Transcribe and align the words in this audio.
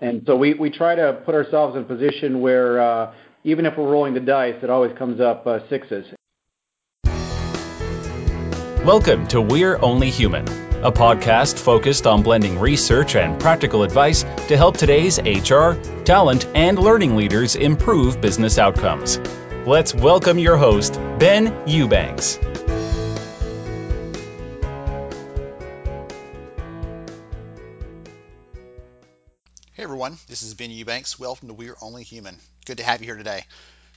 And 0.00 0.22
so 0.26 0.36
we, 0.36 0.70
try 0.70 0.94
to 0.94 1.22
put 1.24 1.34
ourselves 1.34 1.74
in 1.74 1.82
a 1.82 1.86
position 1.86 2.40
where 2.42 2.80
uh, 2.80 3.14
even 3.44 3.64
if 3.64 3.78
we're 3.78 3.90
rolling 3.90 4.12
the 4.12 4.20
dice, 4.20 4.56
it 4.62 4.68
always 4.68 4.96
comes 4.98 5.20
up 5.20 5.46
uh, 5.46 5.66
sixes. 5.70 6.06
Welcome 8.84 9.26
to 9.28 9.40
We're 9.40 9.82
Only 9.82 10.10
Human, 10.10 10.46
a 10.84 10.92
podcast 10.92 11.58
focused 11.58 12.06
on 12.06 12.22
blending 12.22 12.58
research 12.58 13.16
and 13.16 13.40
practical 13.40 13.84
advice 13.84 14.22
to 14.48 14.56
help 14.58 14.76
today's 14.76 15.18
HR, 15.18 15.72
talent, 16.04 16.46
and 16.54 16.78
learning 16.78 17.16
leaders 17.16 17.56
improve 17.56 18.20
business 18.20 18.58
outcomes. 18.58 19.18
Let's 19.64 19.94
welcome 19.94 20.38
your 20.38 20.58
host, 20.58 21.00
Ben 21.18 21.66
Eubanks. 21.66 22.38
Everyone, 30.06 30.20
this 30.28 30.42
is 30.42 30.54
Ben 30.54 30.70
Eubanks. 30.70 31.18
Welcome 31.18 31.48
to 31.48 31.54
We're 31.54 31.74
Only 31.82 32.04
Human. 32.04 32.36
Good 32.64 32.76
to 32.76 32.84
have 32.84 33.00
you 33.00 33.06
here 33.06 33.16
today. 33.16 33.42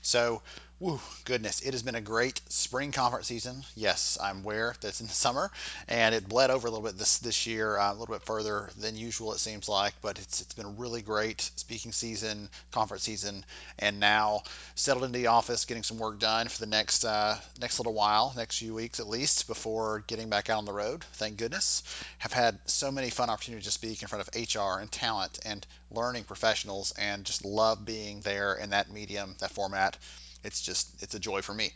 So, 0.02 0.42
whoo, 0.80 0.98
goodness, 1.26 1.60
it 1.60 1.72
has 1.72 1.82
been 1.82 1.94
a 1.94 2.00
great 2.00 2.40
spring 2.48 2.90
conference 2.90 3.26
season. 3.26 3.62
Yes, 3.76 4.16
I'm 4.20 4.38
aware 4.38 4.74
that 4.80 4.88
it's 4.88 5.02
in 5.02 5.08
the 5.08 5.12
summer, 5.12 5.50
and 5.88 6.14
it 6.14 6.26
bled 6.26 6.50
over 6.50 6.66
a 6.66 6.70
little 6.70 6.84
bit 6.84 6.96
this 6.96 7.18
this 7.18 7.46
year, 7.46 7.76
uh, 7.76 7.92
a 7.92 7.94
little 7.94 8.14
bit 8.14 8.24
further 8.24 8.70
than 8.78 8.96
usual, 8.96 9.34
it 9.34 9.40
seems 9.40 9.68
like. 9.68 9.92
But 10.00 10.18
it's 10.18 10.40
it's 10.40 10.54
been 10.54 10.64
a 10.64 10.70
really 10.70 11.02
great 11.02 11.42
speaking 11.56 11.92
season, 11.92 12.48
conference 12.70 13.02
season, 13.02 13.44
and 13.78 14.00
now 14.00 14.42
settled 14.74 15.04
into 15.04 15.18
the 15.18 15.26
office, 15.26 15.66
getting 15.66 15.82
some 15.82 15.98
work 15.98 16.18
done 16.18 16.48
for 16.48 16.58
the 16.58 16.66
next 16.66 17.04
uh, 17.04 17.36
next 17.60 17.78
little 17.78 17.94
while, 17.94 18.32
next 18.34 18.58
few 18.58 18.72
weeks 18.72 19.00
at 19.00 19.08
least, 19.08 19.48
before 19.48 20.02
getting 20.06 20.30
back 20.30 20.48
out 20.48 20.58
on 20.58 20.64
the 20.64 20.72
road. 20.72 21.04
Thank 21.12 21.36
goodness. 21.36 21.82
Have 22.18 22.32
had 22.32 22.58
so 22.64 22.90
many 22.90 23.10
fun 23.10 23.28
opportunities 23.28 23.66
to 23.66 23.70
speak 23.70 24.00
in 24.00 24.08
front 24.08 24.26
of 24.26 24.34
HR 24.34 24.80
and 24.80 24.90
talent 24.90 25.40
and 25.44 25.66
learning 25.90 26.24
professionals, 26.24 26.94
and 26.98 27.26
just 27.26 27.44
love 27.44 27.84
being 27.84 28.20
there 28.20 28.54
in 28.54 28.70
that 28.70 28.90
medium, 28.90 29.36
that 29.40 29.50
format 29.50 29.98
it's 30.44 30.60
just 30.60 31.02
it's 31.02 31.14
a 31.14 31.20
joy 31.20 31.42
for 31.42 31.54
me. 31.54 31.72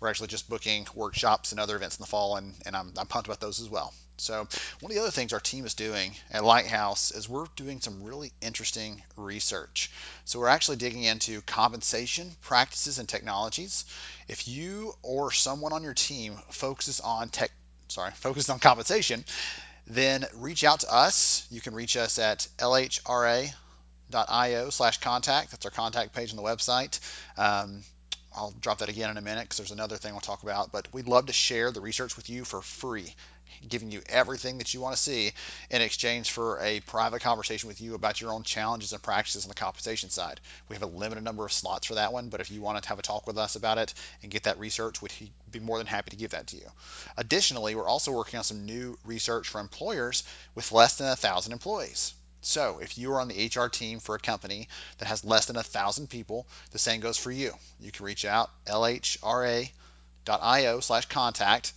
We're 0.00 0.08
actually 0.08 0.28
just 0.28 0.48
booking 0.48 0.86
workshops 0.94 1.52
and 1.52 1.60
other 1.60 1.76
events 1.76 1.98
in 1.98 2.02
the 2.02 2.08
fall, 2.08 2.36
and, 2.36 2.54
and 2.66 2.76
I'm, 2.76 2.92
I'm 2.98 3.06
pumped 3.06 3.28
about 3.28 3.40
those 3.40 3.60
as 3.60 3.68
well. 3.68 3.92
So 4.16 4.46
one 4.80 4.92
of 4.92 4.94
the 4.94 5.02
other 5.02 5.10
things 5.10 5.32
our 5.32 5.40
team 5.40 5.66
is 5.66 5.74
doing 5.74 6.14
at 6.30 6.44
Lighthouse 6.44 7.10
is 7.10 7.28
we're 7.28 7.46
doing 7.56 7.80
some 7.80 8.04
really 8.04 8.32
interesting 8.40 9.02
research. 9.16 9.90
So 10.24 10.38
we're 10.38 10.48
actually 10.48 10.76
digging 10.76 11.02
into 11.02 11.40
compensation 11.42 12.30
practices 12.42 12.98
and 12.98 13.08
technologies. 13.08 13.84
If 14.28 14.46
you 14.46 14.94
or 15.02 15.32
someone 15.32 15.72
on 15.72 15.82
your 15.82 15.94
team 15.94 16.38
focuses 16.50 17.00
on 17.00 17.28
tech, 17.28 17.50
sorry, 17.88 18.10
focuses 18.14 18.50
on 18.50 18.60
compensation, 18.60 19.24
then 19.86 20.24
reach 20.36 20.64
out 20.64 20.80
to 20.80 20.94
us. 20.94 21.46
You 21.50 21.60
can 21.60 21.74
reach 21.74 21.96
us 21.96 22.18
at 22.18 22.46
lhra.io 22.58 23.50
slash 24.70 25.00
contact. 25.00 25.50
That's 25.50 25.64
our 25.64 25.72
contact 25.72 26.14
page 26.14 26.30
on 26.30 26.36
the 26.36 26.42
website. 26.42 27.00
Um, 27.36 27.82
I'll 28.34 28.52
drop 28.60 28.78
that 28.78 28.88
again 28.88 29.10
in 29.10 29.16
a 29.16 29.22
minute 29.22 29.42
because 29.42 29.58
there's 29.58 29.70
another 29.70 29.96
thing 29.96 30.12
we'll 30.12 30.20
talk 30.20 30.42
about. 30.42 30.72
But 30.72 30.88
we'd 30.92 31.06
love 31.06 31.26
to 31.26 31.32
share 31.32 31.70
the 31.70 31.80
research 31.80 32.16
with 32.16 32.28
you 32.28 32.44
for 32.44 32.62
free, 32.62 33.14
giving 33.68 33.90
you 33.90 34.02
everything 34.08 34.58
that 34.58 34.74
you 34.74 34.80
want 34.80 34.96
to 34.96 35.02
see 35.02 35.32
in 35.70 35.82
exchange 35.82 36.32
for 36.32 36.58
a 36.60 36.80
private 36.80 37.22
conversation 37.22 37.68
with 37.68 37.80
you 37.80 37.94
about 37.94 38.20
your 38.20 38.32
own 38.32 38.42
challenges 38.42 38.92
and 38.92 39.02
practices 39.02 39.44
on 39.44 39.48
the 39.48 39.54
compensation 39.54 40.10
side. 40.10 40.40
We 40.68 40.74
have 40.74 40.82
a 40.82 40.86
limited 40.86 41.22
number 41.22 41.44
of 41.44 41.52
slots 41.52 41.86
for 41.86 41.94
that 41.94 42.12
one, 42.12 42.28
but 42.28 42.40
if 42.40 42.50
you 42.50 42.60
want 42.60 42.82
to 42.82 42.88
have 42.88 42.98
a 42.98 43.02
talk 43.02 43.26
with 43.26 43.38
us 43.38 43.56
about 43.56 43.78
it 43.78 43.94
and 44.22 44.32
get 44.32 44.44
that 44.44 44.58
research, 44.58 45.00
we'd 45.00 45.12
be 45.50 45.60
more 45.60 45.78
than 45.78 45.86
happy 45.86 46.10
to 46.10 46.16
give 46.16 46.32
that 46.32 46.48
to 46.48 46.56
you. 46.56 46.66
Additionally, 47.16 47.74
we're 47.74 47.86
also 47.86 48.12
working 48.12 48.38
on 48.38 48.44
some 48.44 48.66
new 48.66 48.98
research 49.04 49.48
for 49.48 49.60
employers 49.60 50.24
with 50.54 50.72
less 50.72 50.96
than 50.96 51.08
a 51.08 51.16
thousand 51.16 51.52
employees. 51.52 52.14
So 52.46 52.78
if 52.80 52.98
you 52.98 53.12
are 53.12 53.20
on 53.20 53.28
the 53.28 53.46
HR 53.46 53.68
team 53.68 54.00
for 54.00 54.14
a 54.14 54.18
company 54.18 54.68
that 54.98 55.06
has 55.06 55.24
less 55.24 55.46
than 55.46 55.56
a 55.56 55.62
thousand 55.62 56.08
people, 56.08 56.46
the 56.72 56.78
same 56.78 57.00
goes 57.00 57.16
for 57.16 57.30
you. 57.30 57.52
You 57.80 57.90
can 57.90 58.04
reach 58.04 58.24
out 58.24 58.50
lhra.io 58.66 59.70
slash 60.80 61.06
contact 61.06 61.72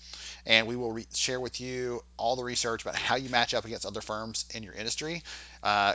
and 0.46 0.68
we 0.68 0.76
will 0.76 0.92
re- 0.92 1.08
share 1.14 1.40
with 1.40 1.60
you 1.62 2.04
all 2.18 2.36
the 2.36 2.44
research 2.44 2.82
about 2.82 2.96
how 2.96 3.16
you 3.16 3.30
match 3.30 3.54
up 3.54 3.66
against 3.66 3.86
other 3.86 4.02
firms 4.02 4.46
in 4.54 4.64
your 4.64 4.74
industry 4.74 5.24
uh, 5.64 5.94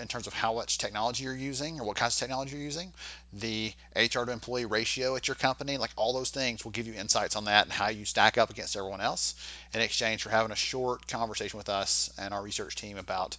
in 0.00 0.08
terms 0.08 0.26
of 0.26 0.32
how 0.32 0.54
much 0.54 0.78
technology 0.78 1.24
you're 1.24 1.34
using 1.34 1.80
or 1.80 1.84
what 1.84 1.96
kinds 1.96 2.14
of 2.14 2.20
technology 2.20 2.56
you're 2.56 2.64
using, 2.64 2.92
the 3.32 3.72
HR 3.94 4.24
to 4.24 4.32
employee 4.32 4.64
ratio 4.64 5.16
at 5.16 5.28
your 5.28 5.34
company, 5.34 5.76
like 5.76 5.90
all 5.96 6.12
those 6.12 6.30
things 6.30 6.64
will 6.64 6.72
give 6.72 6.86
you 6.86 6.94
insights 6.94 7.36
on 7.36 7.44
that 7.44 7.64
and 7.64 7.72
how 7.72 7.88
you 7.88 8.04
stack 8.04 8.38
up 8.38 8.50
against 8.50 8.76
everyone 8.76 9.00
else 9.00 9.34
in 9.74 9.80
exchange 9.80 10.22
for 10.22 10.30
having 10.30 10.52
a 10.52 10.56
short 10.56 11.06
conversation 11.08 11.58
with 11.58 11.68
us 11.68 12.12
and 12.18 12.32
our 12.32 12.42
research 12.42 12.74
team 12.76 12.96
about 12.96 13.36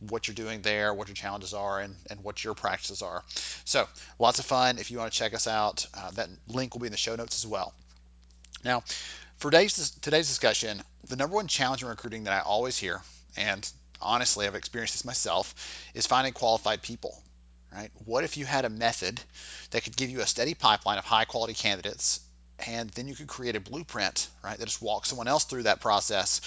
what 0.00 0.28
you're 0.28 0.34
doing 0.34 0.62
there, 0.62 0.94
what 0.94 1.08
your 1.08 1.14
challenges 1.14 1.54
are, 1.54 1.80
and, 1.80 1.94
and 2.10 2.22
what 2.22 2.42
your 2.42 2.54
practices 2.54 3.02
are. 3.02 3.22
So, 3.64 3.86
lots 4.18 4.38
of 4.38 4.44
fun. 4.44 4.78
If 4.78 4.90
you 4.90 4.98
want 4.98 5.12
to 5.12 5.18
check 5.18 5.34
us 5.34 5.46
out, 5.46 5.86
uh, 5.94 6.10
that 6.12 6.28
link 6.48 6.74
will 6.74 6.80
be 6.80 6.86
in 6.86 6.92
the 6.92 6.98
show 6.98 7.16
notes 7.16 7.36
as 7.36 7.46
well. 7.46 7.74
Now, 8.64 8.82
for 9.38 9.50
today's, 9.50 9.90
today's 10.00 10.28
discussion, 10.28 10.82
the 11.08 11.16
number 11.16 11.36
one 11.36 11.46
challenge 11.46 11.82
in 11.82 11.88
recruiting 11.88 12.24
that 12.24 12.32
I 12.32 12.40
always 12.40 12.76
hear, 12.76 13.00
and 13.36 13.68
honestly, 14.00 14.46
I've 14.46 14.54
experienced 14.54 14.94
this 14.94 15.04
myself, 15.04 15.54
is 15.94 16.06
finding 16.06 16.32
qualified 16.32 16.82
people. 16.82 17.20
Right? 17.72 17.90
What 18.06 18.24
if 18.24 18.36
you 18.38 18.46
had 18.46 18.64
a 18.64 18.70
method 18.70 19.20
that 19.70 19.84
could 19.84 19.96
give 19.96 20.08
you 20.08 20.20
a 20.20 20.26
steady 20.26 20.54
pipeline 20.54 20.98
of 20.98 21.04
high 21.04 21.26
quality 21.26 21.52
candidates 21.52 22.20
and 22.66 22.90
then 22.90 23.08
you 23.08 23.14
could 23.14 23.28
create 23.28 23.56
a 23.56 23.60
blueprint, 23.60 24.28
right, 24.42 24.58
that 24.58 24.64
just 24.64 24.82
walks 24.82 25.08
someone 25.08 25.28
else 25.28 25.44
through 25.44 25.64
that 25.64 25.80
process 25.80 26.40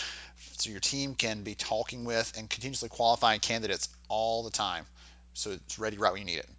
so 0.58 0.70
your 0.70 0.80
team 0.80 1.16
can 1.16 1.44
be 1.44 1.56
talking 1.56 2.06
with 2.06 2.34
and 2.38 2.50
continuously 2.50 2.90
qualifying 2.90 3.40
candidates 3.40 3.90
all 4.10 4.44
the 4.44 4.52
time 4.52 4.86
so 5.34 5.52
it's 5.52 5.80
ready 5.80 5.98
right 5.98 6.12
when 6.12 6.22
you 6.22 6.26
need 6.26 6.40
it. 6.40 6.50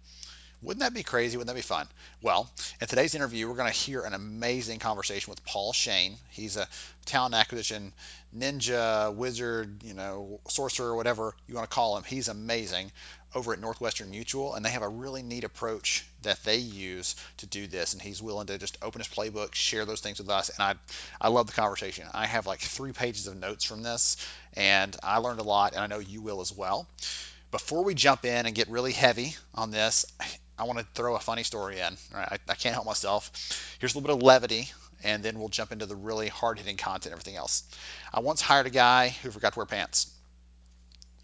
Wouldn't 0.61 0.79
that 0.79 0.93
be 0.93 1.03
crazy? 1.03 1.35
Wouldn't 1.35 1.53
that 1.53 1.59
be 1.59 1.61
fun? 1.61 1.87
Well, 2.21 2.49
in 2.79 2.87
today's 2.87 3.15
interview, 3.15 3.49
we're 3.49 3.55
going 3.55 3.71
to 3.71 3.77
hear 3.77 4.01
an 4.01 4.13
amazing 4.13 4.79
conversation 4.79 5.29
with 5.29 5.43
Paul 5.43 5.73
Shane. 5.73 6.15
He's 6.29 6.55
a 6.55 6.67
talent 7.05 7.35
acquisition 7.35 7.91
ninja, 8.35 9.13
wizard, 9.13 9.83
you 9.83 9.93
know, 9.93 10.39
sorcerer, 10.47 10.95
whatever 10.95 11.35
you 11.47 11.55
want 11.55 11.69
to 11.69 11.73
call 11.73 11.97
him. 11.97 12.03
He's 12.03 12.29
amazing 12.29 12.93
over 13.35 13.53
at 13.53 13.59
Northwestern 13.59 14.09
Mutual, 14.09 14.55
and 14.55 14.65
they 14.65 14.69
have 14.69 14.81
a 14.81 14.87
really 14.87 15.23
neat 15.23 15.43
approach 15.43 16.05
that 16.21 16.43
they 16.43 16.57
use 16.57 17.15
to 17.37 17.45
do 17.45 17.67
this. 17.67 17.93
And 17.93 18.01
he's 18.01 18.21
willing 18.21 18.47
to 18.47 18.57
just 18.57 18.77
open 18.81 19.01
his 19.01 19.07
playbook, 19.07 19.55
share 19.55 19.85
those 19.85 20.01
things 20.01 20.19
with 20.19 20.29
us. 20.29 20.49
And 20.49 20.61
I, 20.61 20.75
I 21.19 21.29
love 21.29 21.47
the 21.47 21.53
conversation. 21.53 22.05
I 22.13 22.25
have 22.25 22.47
like 22.47 22.59
three 22.59 22.91
pages 22.91 23.27
of 23.27 23.39
notes 23.39 23.63
from 23.63 23.83
this, 23.83 24.17
and 24.53 24.95
I 25.01 25.17
learned 25.17 25.39
a 25.39 25.43
lot, 25.43 25.73
and 25.73 25.81
I 25.81 25.87
know 25.87 25.99
you 25.99 26.21
will 26.21 26.41
as 26.41 26.55
well. 26.55 26.87
Before 27.51 27.83
we 27.83 27.93
jump 27.93 28.25
in 28.25 28.45
and 28.45 28.55
get 28.55 28.69
really 28.69 28.93
heavy 28.93 29.35
on 29.53 29.71
this, 29.71 30.05
I 30.57 30.63
want 30.63 30.79
to 30.79 30.85
throw 30.93 31.15
a 31.15 31.19
funny 31.19 31.43
story 31.43 31.79
in. 31.79 31.97
Right? 32.13 32.27
I, 32.31 32.37
I 32.49 32.55
can't 32.55 32.73
help 32.73 32.85
myself. 32.85 33.31
Here's 33.79 33.93
a 33.93 33.97
little 33.97 34.15
bit 34.15 34.21
of 34.21 34.23
levity, 34.23 34.69
and 35.03 35.23
then 35.23 35.39
we'll 35.39 35.49
jump 35.49 35.71
into 35.71 35.85
the 35.85 35.95
really 35.95 36.29
hard 36.29 36.59
hitting 36.59 36.77
content, 36.77 37.11
everything 37.11 37.35
else. 37.35 37.63
I 38.13 38.21
once 38.21 38.41
hired 38.41 38.67
a 38.67 38.71
guy 38.71 39.09
who 39.09 39.31
forgot 39.31 39.53
to 39.53 39.59
wear 39.59 39.65
pants. 39.65 40.11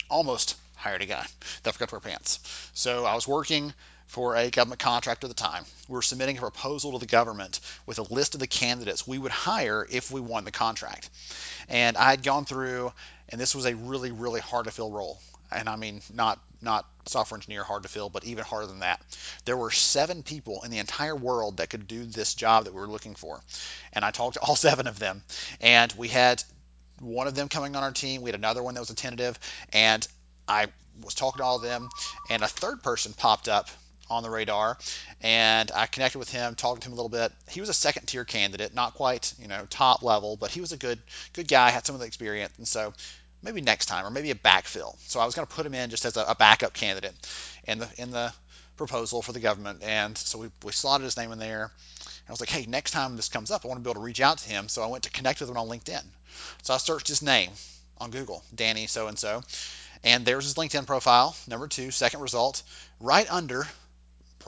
Almost 0.09 0.56
hired 0.79 1.01
a 1.01 1.06
guy 1.06 1.25
that 1.63 1.73
forgot 1.73 1.90
to 1.90 1.95
wear 1.95 2.00
pants. 2.01 2.40
So 2.73 3.06
I 3.06 3.16
was 3.16 3.28
working 3.28 3.73
for 4.07 4.35
a 4.35 4.50
government 4.50 4.79
contractor 4.79 5.28
at 5.28 5.29
the 5.29 5.35
time. 5.35 5.63
We 5.88 5.94
were 5.94 6.01
submitting 6.01 6.38
a 6.38 6.41
proposal 6.41 6.94
to 6.94 6.97
the 7.00 7.06
government 7.06 7.59
with 7.85 8.00
a 8.00 8.13
list 8.13 8.34
of 8.34 8.40
the 8.40 8.47
candidates 8.47 9.07
we 9.07 9.19
would 9.19 9.31
hire 9.31 9.85
if 9.89 10.09
we 10.09 10.19
won 10.19 10.45
the 10.45 10.51
contract. 10.51 11.09
And 11.68 11.95
I 11.95 12.09
had 12.09 12.23
gone 12.23 12.45
through, 12.45 12.91
and 13.29 13.39
this 13.39 13.53
was 13.53 13.66
a 13.66 13.75
really, 13.75 14.12
really 14.12 14.41
hard 14.41 14.66
to 14.66 14.72
fill 14.72 14.91
role 14.91 15.19
and 15.51 15.68
I 15.69 15.75
mean 15.75 16.01
not 16.13 16.39
not 16.62 16.85
software 17.06 17.38
engineer 17.38 17.63
hard 17.63 17.84
to 17.84 17.89
fill, 17.89 18.09
but 18.09 18.25
even 18.25 18.44
harder 18.44 18.68
than 18.68 18.79
that. 18.79 19.01
There 19.45 19.56
were 19.56 19.72
seven 19.72 20.23
people 20.23 20.62
in 20.63 20.72
the 20.72 20.79
entire 20.79 21.16
world 21.16 21.57
that 21.57 21.69
could 21.69 21.88
do 21.88 22.03
this 22.03 22.35
job 22.35 22.66
that 22.66 22.73
we 22.73 22.81
were 22.81 22.88
looking 22.88 23.16
for, 23.16 23.39
and 23.94 24.03
I 24.03 24.12
talked 24.12 24.35
to 24.35 24.41
all 24.41 24.56
seven 24.68 24.88
of 24.88 25.00
them, 25.00 25.23
and 25.62 25.91
we 25.97 26.07
had 26.09 26.44
one 27.00 27.28
of 27.28 27.35
them 27.35 27.47
coming 27.47 27.75
on 27.75 27.84
our 27.84 27.91
team. 27.91 28.22
We 28.22 28.29
had 28.29 28.39
another 28.39 28.62
one 28.62 28.73
that 28.73 28.81
was 28.81 28.89
a 28.89 28.95
tentative, 28.95 29.39
and 29.72 30.06
I 30.50 30.68
was 31.02 31.14
talking 31.14 31.40
to 31.40 31.44
all 31.44 31.58
of 31.58 31.62
them, 31.62 31.90
and 32.30 32.44
a 32.44 32.48
third 32.48 32.84
person 32.84 33.14
popped 33.14 33.48
up 33.48 33.69
on 34.10 34.24
the 34.24 34.30
radar 34.30 34.78
and 35.22 35.72
I 35.72 35.86
connected 35.86 36.18
with 36.18 36.31
him, 36.31 36.56
talked 36.56 36.81
to 36.81 36.88
him 36.88 36.94
a 36.94 36.96
little 36.96 37.10
bit. 37.10 37.31
He 37.50 37.60
was 37.60 37.69
a 37.69 37.74
second 37.74 38.07
tier 38.07 38.25
candidate, 38.25 38.74
not 38.74 38.96
quite, 38.96 39.34
you 39.40 39.48
know, 39.48 39.68
top 39.69 40.01
level, 40.01 40.36
but 40.36 40.51
he 40.51 40.62
was 40.62 40.72
a 40.72 40.78
good 40.78 41.00
good 41.34 41.48
guy, 41.48 41.69
had 41.69 41.86
some 41.86 41.96
of 41.96 42.01
the 42.01 42.07
experience. 42.07 42.54
And 42.57 42.68
so 42.68 42.94
maybe 43.44 43.62
next 43.62 43.86
time 43.86 44.06
or 44.06 44.10
maybe 44.10 44.31
a 44.31 44.36
backfill. 44.36 44.96
So 45.07 45.19
I 45.19 45.25
was 45.25 45.36
going 45.36 45.48
to 45.48 45.54
put 45.54 45.66
him 45.66 45.74
in 45.74 45.90
just 45.90 46.06
as 46.06 46.18
a, 46.18 46.24
a, 46.30 46.36
backup 46.36 46.74
candidate 46.74 47.13
in 47.66 47.80
the 47.80 47.90
in 47.98 48.12
the 48.12 48.34
proposal 48.78 49.22
for 49.22 49.31
the 49.31 49.40
government. 49.40 49.84
And 49.84 50.18
so 50.18 50.40
we, 50.40 50.50
we 50.63 50.72
slotted 50.72 51.06
his 51.06 51.18
name 51.18 51.31
in 51.31 51.40
there. 51.40 51.72
I 52.28 52.31
was 52.31 52.40
like, 52.40 52.50
hey, 52.50 52.66
next 52.68 52.92
time 52.92 53.16
this 53.16 53.30
comes 53.30 53.52
up, 53.52 53.66
I 53.66 53.68
want 53.68 53.80
to 53.80 53.84
be 53.84 53.90
able 53.90 54.02
to 54.02 54.06
reach 54.06 54.22
out 54.22 54.38
to 54.40 54.50
him. 54.50 54.69
So 54.69 54.81
I 54.84 54.88
went 54.88 55.04
to 55.04 55.12
connect 55.12 55.40
with 55.40 55.50
him 55.50 55.57
on 55.57 55.68
LinkedIn. 55.68 56.04
So 56.63 56.74
I 56.74 56.78
searched 56.78 57.07
his 57.07 57.22
name 57.22 57.50
on 57.98 58.12
Google, 58.12 58.44
Danny 58.54 58.88
so 58.88 59.07
and 59.07 59.18
so. 59.18 59.44
And 60.04 60.25
there's 60.25 60.46
his 60.46 60.56
LinkedIn 60.56 60.88
profile, 60.88 61.36
number 61.48 61.68
two, 61.68 61.92
second 61.92 62.22
result, 62.22 62.63
right 63.00 63.31
under 63.31 63.68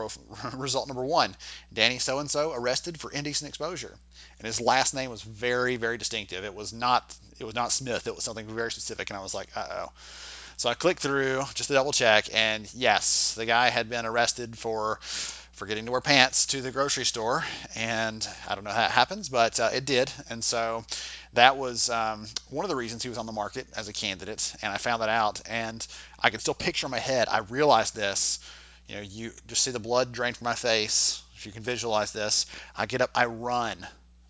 result 0.54 0.88
number 0.88 1.04
one 1.04 1.36
Danny 1.72 2.00
so 2.00 2.20
and 2.20 2.32
so 2.32 2.54
arrested 2.54 3.00
for 3.00 3.12
indecent 3.12 3.50
exposure. 3.50 3.94
And 4.40 4.48
his 4.48 4.60
last 4.60 4.94
name 4.94 5.12
was 5.12 5.22
very, 5.22 5.76
very 5.76 5.98
distinctive. 5.98 6.44
It 6.44 6.56
was 6.56 6.74
not 6.74 7.16
it 7.40 7.44
was 7.44 7.56
not 7.56 7.72
Smith, 7.72 8.08
it 8.08 8.16
was 8.16 8.24
something 8.24 8.48
very 8.48 8.72
specific. 8.72 9.10
And 9.10 9.18
I 9.18 9.22
was 9.22 9.34
like, 9.34 9.50
uh 9.56 9.68
oh. 9.70 9.92
So 10.58 10.70
I 10.70 10.76
clicked 10.76 11.02
through 11.02 11.44
just 11.56 11.70
to 11.70 11.74
double 11.74 11.92
check, 11.92 12.30
and 12.34 12.72
yes, 12.76 13.34
the 13.34 13.48
guy 13.48 13.70
had 13.70 13.90
been 13.90 14.06
arrested 14.06 14.58
for 14.58 15.00
forgetting 15.62 15.86
to 15.86 15.92
wear 15.92 16.02
pants 16.02 16.48
to 16.48 16.60
the 16.60 16.72
grocery 16.72 17.06
store, 17.06 17.46
and 17.76 18.28
I 18.50 18.56
don't 18.56 18.64
know 18.64 18.72
how 18.72 18.86
it 18.86 18.90
happens, 18.90 19.30
but 19.30 19.60
uh, 19.60 19.70
it 19.72 19.86
did, 19.86 20.12
and 20.28 20.44
so 20.44 20.84
that 21.34 21.56
was 21.56 21.88
um, 21.88 22.26
one 22.50 22.66
of 22.66 22.70
the 22.70 22.76
reasons 22.76 23.04
he 23.04 23.10
was 23.10 23.20
on 23.20 23.28
the 23.28 23.32
market 23.32 23.68
as 23.78 23.88
a 23.88 23.94
candidate, 23.94 24.56
and 24.64 24.74
I 24.74 24.78
found 24.78 25.04
that 25.04 25.10
out, 25.10 25.40
and 25.48 25.86
I 26.20 26.32
can 26.32 26.40
still 26.40 26.56
picture 26.56 26.88
in 26.88 26.92
my 26.92 26.98
head. 26.98 27.28
I 27.30 27.42
realized 27.42 27.96
this. 27.96 28.40
You 28.88 28.96
know, 28.96 29.02
you 29.02 29.34
just 29.46 29.62
see 29.62 29.70
the 29.70 29.80
blood 29.80 30.12
drain 30.12 30.34
from 30.34 30.46
my 30.46 30.56
face. 30.56 31.22
If 31.36 31.46
you 31.46 31.52
can 31.52 31.62
visualize 31.62 32.12
this, 32.12 32.48
I 32.76 32.88
get 32.88 33.02
up, 33.02 33.12
I 33.14 33.26
run. 33.26 33.78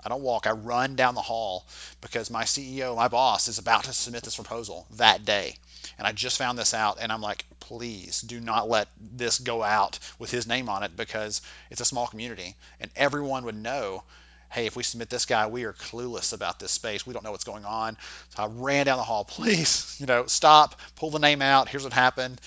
I 0.03 0.09
don't 0.09 0.21
walk, 0.21 0.48
I 0.48 0.51
run 0.51 0.95
down 0.95 1.15
the 1.15 1.21
hall 1.21 1.65
because 2.01 2.30
my 2.30 2.44
CEO, 2.44 2.95
my 2.95 3.07
boss, 3.07 3.48
is 3.48 3.59
about 3.59 3.86
to 3.86 3.94
submit 3.94 4.24
this 4.24 4.36
proposal 4.36 4.88
that 4.98 5.25
day. 5.25 5.56
And 5.98 6.07
I 6.07 6.12
just 6.12 6.38
found 6.38 6.57
this 6.57 6.74
out, 6.74 6.98
and 7.01 7.12
I'm 7.12 7.21
like, 7.21 7.45
please 7.59 8.21
do 8.21 8.39
not 8.39 8.69
let 8.69 8.88
this 9.00 9.39
go 9.39 9.63
out 9.63 10.00
with 10.19 10.31
his 10.31 10.48
name 10.48 10.69
on 10.69 10.83
it 10.83 10.95
because 10.95 11.42
it's 11.69 11.81
a 11.81 11.86
small 11.86 12.07
community, 12.07 12.56
and 12.80 12.92
everyone 12.95 13.45
would 13.45 13.56
know 13.56 14.03
hey, 14.51 14.65
if 14.65 14.75
we 14.75 14.83
submit 14.83 15.09
this 15.09 15.25
guy, 15.25 15.48
we 15.48 15.63
are 15.63 15.74
clueless 15.74 16.33
about 16.33 16.59
this 16.59 16.71
space. 16.71 17.07
We 17.07 17.13
don't 17.13 17.24
know 17.24 17.31
what's 17.31 17.45
going 17.45 17.63
on. 17.63 17.98
So 18.36 18.44
I 18.44 18.48
ran 18.48 18.86
down 18.86 18.98
the 18.98 19.03
hall, 19.03 19.24
please, 19.24 19.95
you 20.00 20.06
know, 20.06 20.25
stop, 20.25 20.80
pull 20.98 21.09
the 21.09 21.19
name 21.19 21.42
out. 21.42 21.69
Here's 21.69 21.83
what 21.83 21.94
happened. 21.94 22.39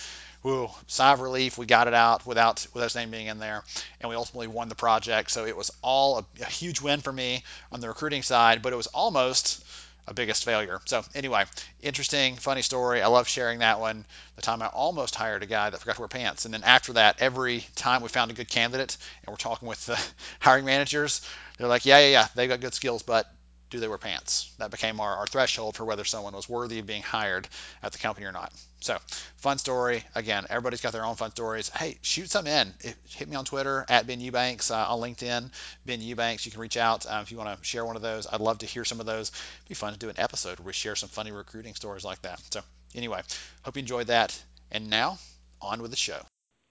Woo, 0.44 0.70
sigh 0.86 1.14
of 1.14 1.20
relief. 1.20 1.56
We 1.56 1.64
got 1.64 1.88
it 1.88 1.94
out 1.94 2.26
without 2.26 2.66
without 2.74 2.84
his 2.84 2.94
name 2.94 3.10
being 3.10 3.28
in 3.28 3.38
there, 3.38 3.64
and 3.98 4.10
we 4.10 4.14
ultimately 4.14 4.46
won 4.46 4.68
the 4.68 4.74
project. 4.74 5.30
So 5.30 5.46
it 5.46 5.56
was 5.56 5.70
all 5.82 6.18
a, 6.18 6.24
a 6.42 6.44
huge 6.44 6.82
win 6.82 7.00
for 7.00 7.12
me 7.12 7.42
on 7.72 7.80
the 7.80 7.88
recruiting 7.88 8.22
side, 8.22 8.60
but 8.60 8.74
it 8.74 8.76
was 8.76 8.86
almost 8.88 9.64
a 10.06 10.12
biggest 10.12 10.44
failure. 10.44 10.82
So 10.84 11.02
anyway, 11.14 11.46
interesting, 11.80 12.36
funny 12.36 12.60
story. 12.60 13.00
I 13.00 13.06
love 13.06 13.26
sharing 13.26 13.60
that 13.60 13.80
one. 13.80 14.04
The 14.36 14.42
time 14.42 14.60
I 14.60 14.66
almost 14.66 15.14
hired 15.14 15.42
a 15.42 15.46
guy 15.46 15.70
that 15.70 15.80
forgot 15.80 15.96
to 15.96 16.02
wear 16.02 16.08
pants, 16.08 16.44
and 16.44 16.52
then 16.52 16.62
after 16.62 16.92
that, 16.92 17.16
every 17.22 17.64
time 17.74 18.02
we 18.02 18.10
found 18.10 18.30
a 18.30 18.34
good 18.34 18.50
candidate, 18.50 18.98
and 19.24 19.32
we're 19.32 19.38
talking 19.38 19.66
with 19.66 19.86
the 19.86 19.98
hiring 20.40 20.66
managers, 20.66 21.22
they're 21.56 21.68
like, 21.68 21.86
yeah, 21.86 22.00
yeah, 22.00 22.08
yeah, 22.08 22.28
they've 22.34 22.50
got 22.50 22.60
good 22.60 22.74
skills, 22.74 23.02
but 23.02 23.26
do 23.70 23.80
they 23.80 23.88
wear 23.88 23.98
pants? 23.98 24.52
That 24.58 24.70
became 24.70 25.00
our, 25.00 25.16
our 25.16 25.26
threshold 25.26 25.76
for 25.76 25.84
whether 25.84 26.04
someone 26.04 26.34
was 26.34 26.48
worthy 26.48 26.78
of 26.78 26.86
being 26.86 27.02
hired 27.02 27.48
at 27.82 27.92
the 27.92 27.98
company 27.98 28.26
or 28.26 28.32
not. 28.32 28.52
So, 28.80 28.98
fun 29.38 29.58
story. 29.58 30.04
Again, 30.14 30.44
everybody's 30.50 30.80
got 30.80 30.92
their 30.92 31.04
own 31.04 31.16
fun 31.16 31.30
stories. 31.30 31.70
Hey, 31.70 31.98
shoot 32.02 32.30
some 32.30 32.46
in. 32.46 32.72
Hit 33.08 33.28
me 33.28 33.36
on 33.36 33.44
Twitter 33.44 33.84
at 33.88 34.06
Ben 34.06 34.20
Eubanks, 34.20 34.70
uh, 34.70 34.86
on 34.88 35.00
LinkedIn, 35.00 35.50
Ben 35.86 36.02
Eubanks. 36.02 36.44
You 36.44 36.52
can 36.52 36.60
reach 36.60 36.76
out 36.76 37.06
um, 37.06 37.22
if 37.22 37.32
you 37.32 37.38
want 37.38 37.58
to 37.58 37.64
share 37.64 37.84
one 37.84 37.96
of 37.96 38.02
those. 38.02 38.26
I'd 38.30 38.40
love 38.40 38.58
to 38.58 38.66
hear 38.66 38.84
some 38.84 39.00
of 39.00 39.06
those. 39.06 39.30
It'd 39.30 39.68
be 39.68 39.74
fun 39.74 39.94
to 39.94 39.98
do 39.98 40.10
an 40.10 40.18
episode 40.18 40.58
where 40.58 40.66
we 40.66 40.72
share 40.74 40.96
some 40.96 41.08
funny 41.08 41.32
recruiting 41.32 41.74
stories 41.74 42.04
like 42.04 42.20
that. 42.22 42.40
So, 42.50 42.60
anyway, 42.94 43.22
hope 43.62 43.76
you 43.76 43.80
enjoyed 43.80 44.08
that. 44.08 44.38
And 44.70 44.90
now, 44.90 45.18
on 45.62 45.80
with 45.80 45.90
the 45.90 45.96
show. 45.96 46.20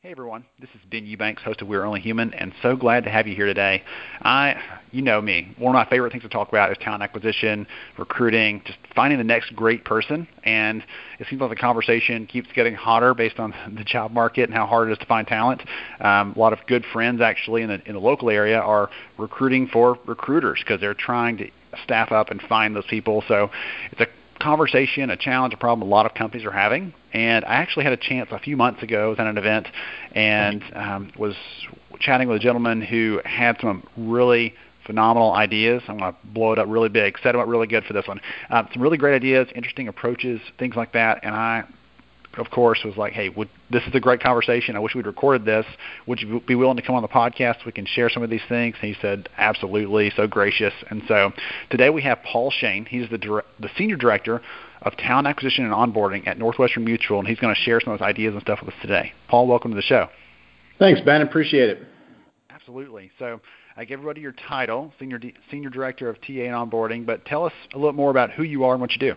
Hey 0.03 0.11
everyone, 0.11 0.43
this 0.59 0.69
is 0.71 0.81
Ben 0.91 1.05
Eubanks, 1.05 1.43
host 1.43 1.61
of 1.61 1.69
We're 1.69 1.85
Only 1.85 2.01
Human, 2.01 2.33
and 2.33 2.51
so 2.61 2.75
glad 2.75 3.05
to 3.05 3.09
have 3.09 3.25
you 3.25 3.37
here 3.37 3.45
today. 3.45 3.81
I, 4.21 4.61
you 4.91 5.01
know 5.01 5.21
me, 5.21 5.55
one 5.57 5.73
of 5.73 5.79
my 5.79 5.89
favorite 5.89 6.11
things 6.11 6.23
to 6.23 6.29
talk 6.29 6.49
about 6.49 6.69
is 6.73 6.77
talent 6.81 7.01
acquisition, 7.01 7.65
recruiting, 7.97 8.61
just 8.65 8.79
finding 8.93 9.17
the 9.17 9.23
next 9.23 9.55
great 9.55 9.85
person. 9.85 10.27
And 10.43 10.83
it 11.19 11.27
seems 11.29 11.39
like 11.39 11.51
the 11.51 11.55
conversation 11.55 12.27
keeps 12.27 12.49
getting 12.53 12.75
hotter 12.75 13.13
based 13.13 13.39
on 13.39 13.53
the 13.77 13.85
job 13.85 14.11
market 14.11 14.43
and 14.49 14.53
how 14.53 14.65
hard 14.65 14.89
it 14.89 14.91
is 14.91 14.97
to 14.97 15.05
find 15.05 15.25
talent. 15.25 15.61
Um, 16.01 16.33
a 16.35 16.37
lot 16.37 16.51
of 16.51 16.59
good 16.67 16.83
friends 16.91 17.21
actually 17.21 17.61
in 17.61 17.69
the 17.69 17.81
in 17.87 17.93
the 17.93 18.01
local 18.01 18.29
area 18.29 18.59
are 18.59 18.89
recruiting 19.17 19.67
for 19.67 19.97
recruiters 20.05 20.59
because 20.59 20.81
they're 20.81 20.93
trying 20.93 21.37
to 21.37 21.49
staff 21.85 22.11
up 22.11 22.29
and 22.29 22.41
find 22.41 22.75
those 22.75 22.85
people. 22.89 23.23
So 23.29 23.49
it's 23.93 24.01
a 24.01 24.07
conversation, 24.43 25.09
a 25.09 25.17
challenge, 25.17 25.53
a 25.53 25.57
problem 25.57 25.87
a 25.87 25.91
lot 25.91 26.05
of 26.05 26.13
companies 26.13 26.45
are 26.45 26.51
having. 26.51 26.93
And 27.13 27.45
I 27.45 27.55
actually 27.55 27.85
had 27.85 27.93
a 27.93 27.97
chance 27.97 28.29
a 28.31 28.39
few 28.39 28.57
months 28.57 28.83
ago, 28.83 29.05
I 29.05 29.09
was 29.09 29.19
at 29.19 29.27
an 29.27 29.37
event, 29.37 29.67
and 30.13 30.63
um, 30.75 31.11
was 31.17 31.35
chatting 31.99 32.27
with 32.27 32.37
a 32.37 32.39
gentleman 32.39 32.81
who 32.81 33.21
had 33.23 33.57
some 33.61 33.87
really 33.95 34.53
phenomenal 34.85 35.33
ideas. 35.33 35.81
I'm 35.87 35.97
going 35.97 36.11
to 36.11 36.19
blow 36.25 36.51
it 36.51 36.59
up 36.59 36.67
really 36.67 36.89
big, 36.89 37.17
set 37.23 37.35
him 37.35 37.41
up 37.41 37.47
really 37.47 37.67
good 37.67 37.85
for 37.85 37.93
this 37.93 38.07
one. 38.07 38.19
Um, 38.49 38.67
some 38.73 38.81
really 38.81 38.97
great 38.97 39.15
ideas, 39.15 39.47
interesting 39.55 39.87
approaches, 39.87 40.41
things 40.59 40.75
like 40.75 40.91
that. 40.93 41.19
And 41.23 41.33
I 41.33 41.63
of 42.37 42.49
course, 42.49 42.79
was 42.83 42.97
like, 42.97 43.13
"Hey, 43.13 43.29
would, 43.29 43.49
this 43.69 43.83
is 43.83 43.93
a 43.95 43.99
great 43.99 44.21
conversation. 44.21 44.75
I 44.75 44.79
wish 44.79 44.95
we'd 44.95 45.05
recorded 45.05 45.45
this. 45.45 45.65
Would 46.07 46.21
you 46.21 46.41
be 46.41 46.55
willing 46.55 46.77
to 46.77 46.81
come 46.81 46.95
on 46.95 47.01
the 47.01 47.07
podcast? 47.07 47.65
We 47.65 47.71
can 47.71 47.85
share 47.85 48.09
some 48.09 48.23
of 48.23 48.29
these 48.29 48.41
things." 48.49 48.75
And 48.81 48.93
he 48.93 48.99
said, 49.01 49.29
"Absolutely." 49.37 50.11
So 50.15 50.27
gracious. 50.27 50.73
And 50.89 51.03
so 51.07 51.31
today 51.69 51.89
we 51.89 52.01
have 52.03 52.19
Paul 52.23 52.51
Shane. 52.51 52.85
He's 52.85 53.09
the 53.09 53.17
dire- 53.17 53.45
the 53.59 53.69
senior 53.77 53.95
director 53.95 54.41
of 54.81 54.97
talent 54.97 55.27
acquisition 55.27 55.65
and 55.65 55.73
onboarding 55.73 56.27
at 56.27 56.37
Northwestern 56.37 56.83
Mutual, 56.83 57.19
and 57.19 57.27
he's 57.27 57.39
going 57.39 57.53
to 57.53 57.61
share 57.61 57.79
some 57.79 57.93
of 57.93 57.99
those 57.99 58.05
ideas 58.05 58.33
and 58.33 58.41
stuff 58.41 58.59
with 58.61 58.73
us 58.73 58.81
today. 58.81 59.13
Paul, 59.29 59.47
welcome 59.47 59.71
to 59.71 59.75
the 59.75 59.81
show. 59.81 60.09
Thanks, 60.79 61.01
Ben. 61.01 61.21
Appreciate 61.21 61.69
it. 61.69 61.87
Absolutely. 62.49 63.11
So 63.19 63.39
I 63.75 63.85
give 63.85 63.99
everybody 63.99 64.21
your 64.21 64.33
title, 64.47 64.93
senior 64.99 65.17
D- 65.17 65.33
senior 65.49 65.69
director 65.69 66.09
of 66.09 66.19
TA 66.21 66.45
and 66.45 66.71
onboarding, 66.71 67.05
but 67.05 67.25
tell 67.25 67.45
us 67.45 67.53
a 67.73 67.77
little 67.77 67.93
more 67.93 68.11
about 68.11 68.31
who 68.31 68.43
you 68.43 68.63
are 68.63 68.73
and 68.73 68.81
what 68.81 68.91
you 68.91 68.99
do. 68.99 69.15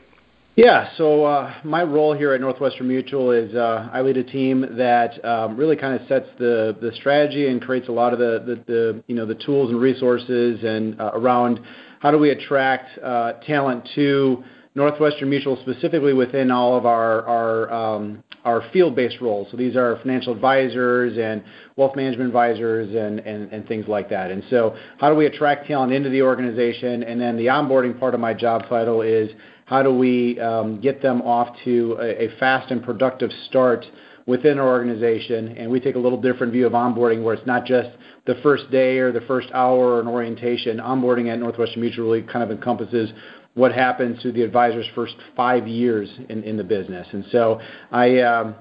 Yeah, 0.56 0.88
so 0.96 1.26
uh, 1.26 1.52
my 1.64 1.82
role 1.82 2.14
here 2.14 2.32
at 2.32 2.40
Northwestern 2.40 2.88
Mutual 2.88 3.30
is 3.30 3.54
uh, 3.54 3.90
I 3.92 4.00
lead 4.00 4.16
a 4.16 4.24
team 4.24 4.64
that 4.78 5.22
um, 5.22 5.54
really 5.54 5.76
kind 5.76 6.00
of 6.00 6.08
sets 6.08 6.28
the 6.38 6.74
the 6.80 6.92
strategy 6.94 7.46
and 7.48 7.60
creates 7.60 7.88
a 7.88 7.92
lot 7.92 8.14
of 8.14 8.18
the 8.18 9.02
you 9.06 9.14
know 9.14 9.26
the 9.26 9.34
tools 9.34 9.70
and 9.70 9.78
resources 9.78 10.64
and 10.64 10.98
uh, 10.98 11.10
around 11.12 11.60
how 12.00 12.10
do 12.10 12.16
we 12.16 12.30
attract 12.30 12.98
talent 13.44 13.86
to 13.96 14.42
Northwestern 14.74 15.28
Mutual 15.28 15.58
specifically 15.60 16.14
within 16.14 16.50
all 16.50 16.74
of 16.78 16.86
um, 16.86 18.24
our 18.46 18.62
field-based 18.72 19.20
roles. 19.20 19.48
So 19.50 19.58
these 19.58 19.76
are 19.76 19.98
financial 19.98 20.32
advisors 20.32 21.18
and 21.18 21.44
wealth 21.76 21.96
management 21.96 22.28
advisors 22.28 22.94
and 22.94 23.68
things 23.68 23.86
like 23.88 24.08
that. 24.08 24.30
And 24.30 24.42
so 24.48 24.74
how 24.98 25.10
do 25.10 25.16
we 25.16 25.26
attract 25.26 25.66
talent 25.66 25.92
into 25.92 26.08
the 26.08 26.22
organization? 26.22 27.02
And 27.02 27.20
then 27.20 27.36
the 27.36 27.46
onboarding 27.46 27.98
part 27.98 28.14
of 28.14 28.20
my 28.20 28.32
job 28.32 28.68
title 28.68 29.02
is 29.02 29.30
how 29.66 29.82
do 29.82 29.92
we 29.92 30.40
um, 30.40 30.80
get 30.80 31.02
them 31.02 31.20
off 31.22 31.54
to 31.64 31.98
a, 32.00 32.28
fast 32.38 32.70
and 32.70 32.82
productive 32.82 33.30
start 33.48 33.84
within 34.24 34.58
our 34.58 34.68
organization? 34.68 35.56
And 35.58 35.70
we 35.70 35.80
take 35.80 35.96
a 35.96 35.98
little 35.98 36.20
different 36.20 36.52
view 36.52 36.66
of 36.66 36.72
onboarding 36.72 37.22
where 37.22 37.34
it's 37.34 37.46
not 37.46 37.66
just 37.66 37.90
the 38.26 38.36
first 38.42 38.70
day 38.70 38.98
or 38.98 39.12
the 39.12 39.22
first 39.22 39.48
hour 39.52 39.94
or 39.94 40.00
an 40.00 40.06
orientation. 40.06 40.78
Onboarding 40.78 41.32
at 41.32 41.40
Northwestern 41.40 41.80
Mutual 41.80 42.06
really 42.06 42.22
kind 42.22 42.44
of 42.44 42.50
encompasses 42.50 43.10
what 43.54 43.72
happens 43.72 44.22
to 44.22 44.30
the 44.30 44.42
advisor's 44.42 44.86
first 44.94 45.16
five 45.34 45.66
years 45.66 46.10
in, 46.28 46.56
the 46.56 46.64
business. 46.64 47.06
And 47.10 47.24
so 47.32 47.60
um, 47.90 48.54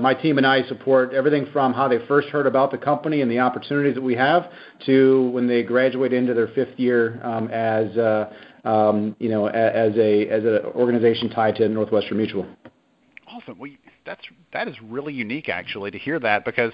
my 0.00 0.14
team 0.14 0.36
and 0.36 0.46
I 0.46 0.62
support 0.68 1.14
everything 1.14 1.46
from 1.54 1.72
how 1.72 1.88
they 1.88 2.06
first 2.06 2.28
heard 2.28 2.46
about 2.46 2.70
the 2.70 2.76
company 2.76 3.22
and 3.22 3.30
the 3.30 3.38
opportunities 3.38 3.94
that 3.94 4.02
we 4.02 4.14
have 4.14 4.50
to 4.84 5.30
when 5.30 5.48
they 5.48 5.62
graduate 5.62 6.12
into 6.12 6.34
their 6.34 6.48
fifth 6.48 6.78
year 6.78 7.18
um, 7.24 7.48
as 7.48 7.96
uh, 7.96 8.30
Um, 8.64 9.16
you 9.18 9.28
know, 9.28 9.46
as 9.46 9.96
a 9.96 10.28
as 10.28 10.44
an 10.44 10.60
organization 10.74 11.28
tied 11.30 11.56
to 11.56 11.68
Northwestern 11.68 12.16
Mutual. 12.16 12.46
Awesome. 13.26 13.58
Well, 13.58 13.70
that's 14.06 14.22
that 14.52 14.68
is 14.68 14.76
really 14.82 15.14
unique 15.14 15.48
actually 15.48 15.90
to 15.90 15.98
hear 15.98 16.20
that 16.20 16.44
because 16.44 16.72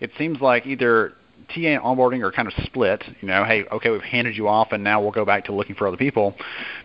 it 0.00 0.10
seems 0.16 0.40
like 0.40 0.66
either 0.66 1.14
TA 1.48 1.78
onboarding 1.80 2.22
are 2.22 2.32
kind 2.32 2.48
of 2.48 2.54
split. 2.64 3.02
You 3.20 3.28
know, 3.28 3.44
hey, 3.44 3.64
okay, 3.70 3.90
we've 3.90 4.02
handed 4.02 4.36
you 4.36 4.48
off, 4.48 4.68
and 4.72 4.82
now 4.82 5.00
we'll 5.00 5.12
go 5.12 5.24
back 5.24 5.44
to 5.46 5.52
looking 5.52 5.76
for 5.76 5.86
other 5.86 5.96
people. 5.96 6.34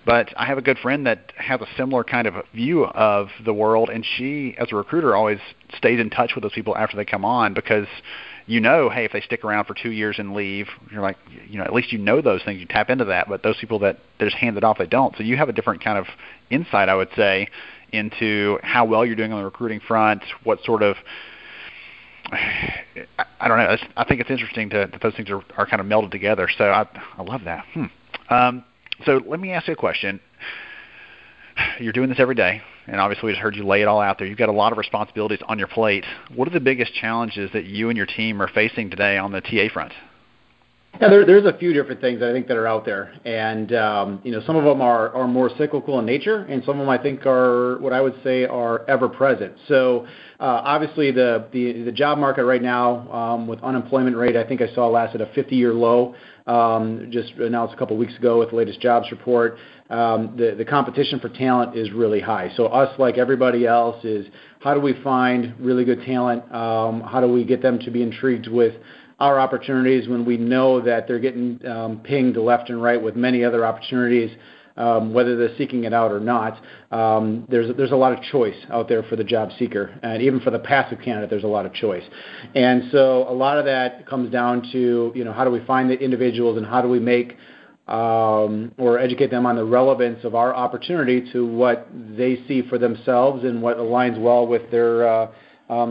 But 0.06 0.34
I 0.38 0.46
have 0.46 0.58
a 0.58 0.62
good 0.62 0.78
friend 0.80 1.06
that 1.08 1.32
has 1.38 1.62
a 1.62 1.68
similar 1.78 2.04
kind 2.04 2.28
of 2.28 2.36
view 2.54 2.86
of 2.86 3.30
the 3.44 3.54
world, 3.54 3.90
and 3.90 4.06
she, 4.18 4.56
as 4.58 4.68
a 4.72 4.76
recruiter, 4.76 5.16
always 5.16 5.40
stays 5.78 6.00
in 6.00 6.10
touch 6.10 6.34
with 6.36 6.44
those 6.44 6.54
people 6.54 6.78
after 6.78 6.96
they 6.96 7.06
come 7.06 7.26
on 7.26 7.54
because 7.54 7.88
you 8.48 8.60
know, 8.60 8.90
hey, 8.90 9.06
if 9.06 9.12
they 9.12 9.22
stick 9.22 9.44
around 9.44 9.66
for 9.66 9.74
two 9.74 9.92
years 9.92 10.18
and 10.20 10.34
leave, 10.34 10.68
you're 10.92 11.02
like, 11.02 11.18
you 11.48 11.58
know, 11.58 11.64
at 11.64 11.74
least 11.74 11.92
you 11.92 11.98
know 11.98 12.22
those 12.22 12.42
things. 12.44 12.60
You 12.60 12.66
tap 12.66 12.90
into 12.90 13.06
that. 13.06 13.30
But 13.30 13.44
those 13.44 13.58
people 13.60 13.80
that 13.80 14.00
they 14.20 14.26
just 14.26 14.38
hand 14.38 14.58
it 14.58 14.64
off, 14.64 14.78
they 14.78 14.88
don't. 14.88 15.16
So 15.16 15.24
you 15.24 15.38
have 15.38 15.50
a 15.50 15.54
different 15.54 15.84
kind 15.84 15.98
of 15.98 16.06
insight, 16.50 16.90
I 16.90 16.96
would 16.96 17.10
say, 17.16 17.48
into 17.92 18.60
how 18.64 18.86
well 18.86 19.06
you're 19.06 19.16
doing 19.16 19.34
on 19.34 19.40
the 19.40 19.46
recruiting 19.46 19.80
front, 19.80 20.24
what 20.44 20.64
sort 20.64 20.84
of 20.84 20.96
I 22.32 23.48
don't 23.48 23.58
know. 23.58 23.76
I 23.98 24.04
think 24.06 24.22
it's 24.22 24.30
interesting 24.30 24.70
to, 24.72 24.90
that 24.92 25.02
those 25.02 25.16
things 25.16 25.30
are, 25.30 25.42
are 25.58 25.66
kind 25.66 25.80
of 25.80 25.88
melded 25.88 26.12
together. 26.12 26.48
So 26.58 26.66
I, 26.66 26.88
I 27.18 27.24
love 27.24 27.42
that. 27.46 27.66
Hmm. 27.74 27.86
Um, 28.30 28.66
so 29.06 29.22
let 29.26 29.40
me 29.40 29.52
ask 29.52 29.68
you 29.68 29.74
a 29.74 29.78
question. 29.78 30.20
You're 31.80 31.94
doing 31.94 32.10
this 32.10 32.20
every 32.20 32.36
day, 32.36 32.62
and 32.92 33.00
obviously 33.00 33.28
we 33.28 33.32
just 33.32 33.42
heard 33.42 33.56
you 33.56 33.66
lay 33.66 33.82
it 33.82 33.88
all 33.88 34.02
out 34.02 34.18
there. 34.18 34.28
You've 34.28 34.38
got 34.38 34.50
a 34.50 34.52
lot 34.54 34.74
of 34.74 34.78
responsibilities 34.78 35.40
on 35.48 35.58
your 35.58 35.70
plate. 35.70 36.04
What 36.36 36.48
are 36.48 36.52
the 36.52 36.60
biggest 36.60 36.94
challenges 36.94 37.50
that 37.54 37.64
you 37.64 37.88
and 37.88 37.96
your 37.96 38.06
team 38.06 38.42
are 38.42 38.50
facing 38.50 38.90
today 38.90 39.18
on 39.18 39.32
the 39.32 39.40
TA 39.40 39.74
front? 39.74 39.94
Yeah, 41.00 41.08
there's 41.08 41.46
a 41.46 41.58
few 41.58 41.74
different 41.74 42.00
things 42.00 42.22
I 42.22 42.32
think 42.32 42.48
that 42.48 42.58
are 42.58 42.68
out 42.68 42.86
there, 42.86 43.14
and 43.26 43.74
um, 43.74 44.22
you 44.24 44.32
know 44.32 44.42
some 44.46 44.56
of 44.56 44.64
them 44.66 44.82
are, 44.82 45.28
more 45.28 45.50
cyclical 45.58 45.98
in 46.00 46.06
nature, 46.06 46.44
and 46.44 46.64
some 46.64 46.80
of 46.80 46.86
them 46.86 46.90
I 46.90 47.02
think 47.02 47.26
are 47.26 47.80
what 47.80 47.94
I 47.94 48.02
would 48.02 48.16
say 48.24 48.46
are 48.46 48.88
ever 48.88 49.08
present. 49.08 49.54
So 49.68 50.06
uh, 50.40 50.62
obviously 50.64 51.12
the, 51.12 51.92
job 51.96 52.18
market 52.20 52.46
right 52.46 52.62
now 52.62 53.12
um, 53.12 53.48
with 53.48 53.62
unemployment 53.64 54.16
rate 54.16 54.36
I 54.36 54.44
think 54.44 54.62
I 54.62 54.74
saw 54.76 54.88
last 54.90 55.16
at 55.16 55.22
a 55.22 55.28
50-year 55.28 55.74
low, 55.74 56.14
um, 56.46 57.08
just 57.10 57.32
announced 57.34 57.74
a 57.74 57.78
couple 57.78 57.98
weeks 57.98 58.16
ago 58.18 58.40
with 58.40 58.50
the 58.50 58.56
latest 58.56 58.80
jobs 58.82 59.10
report. 59.12 59.58
The 59.90 60.66
competition 60.70 61.20
for 61.20 61.30
talent 61.30 61.76
is 61.76 61.92
really 61.92 62.20
high. 62.20 62.52
So 62.58 62.66
us 62.68 62.94
like 63.00 63.18
everybody 63.18 63.66
else 63.66 64.04
is 64.04 64.28
how 64.60 64.74
do 64.74 64.82
we 64.82 64.94
find 65.04 65.56
really 65.60 65.86
good 65.86 66.04
talent? 66.06 66.44
How 66.52 67.20
do 67.22 67.32
we 67.32 67.44
get 67.44 67.62
them 67.62 67.80
to 67.80 67.90
be 67.90 68.04
intrigued 68.04 68.48
with 68.48 68.76
our 69.22 69.40
opportunities 69.40 70.10
when 70.10 70.26
we 70.26 70.36
know 70.36 70.82
that 70.82 71.08
they're 71.08 71.20
getting 71.20 71.64
um, 71.68 72.00
pinged 72.04 72.36
left 72.38 72.72
and 72.72 72.82
right 72.82 73.02
with 73.02 73.16
many 73.16 73.44
other 73.44 73.64
opportunities, 73.64 74.36
um, 74.78 75.14
whether 75.14 75.38
they're 75.38 75.56
seeking 75.60 75.84
it 75.84 75.94
out 75.94 76.12
or 76.12 76.20
not. 76.20 76.60
Um, 76.92 77.46
there's 77.48 77.92
a 77.92 77.96
lot 77.96 78.14
of 78.14 78.24
choice 78.24 78.56
out 78.72 78.90
there 78.90 79.04
for 79.04 79.16
the 79.16 79.24
job 79.24 79.52
seeker, 79.60 79.98
and 80.02 80.24
even 80.24 80.40
for 80.40 80.50
the 80.50 80.58
passive 80.58 81.00
candidate, 81.06 81.30
there's 81.30 81.44
a 81.44 81.48
lot 81.48 81.68
of 81.68 81.74
choice. 81.74 82.04
And 82.56 82.86
so 82.92 83.30
a 83.30 83.34
lot 83.34 83.60
of 83.60 83.66
that 83.66 84.08
comes 84.08 84.32
down 84.32 84.64
to 84.72 85.12
you 85.14 85.24
know 85.24 85.34
how 85.34 85.46
do 85.46 85.52
we 85.52 85.64
find 85.66 85.88
the 85.88 86.00
individuals 86.00 86.58
and 86.58 86.66
how 86.66 86.82
do 86.82 86.88
we 86.90 87.00
make 87.00 87.38
or 87.88 89.00
educate 89.00 89.30
them 89.30 89.46
on 89.46 89.56
the 89.56 89.66
relevance 89.66 90.24
of 90.24 90.34
our 90.34 90.56
opportunity 90.56 91.30
to 91.32 91.46
what 91.46 91.88
they 91.94 92.38
see 92.48 92.62
for 92.70 92.78
themselves 92.78 93.44
and 93.44 93.62
what 93.62 93.78
aligns 93.78 94.20
well 94.20 94.48
with 94.48 94.70
their 94.72 95.08
uh, 95.08 95.28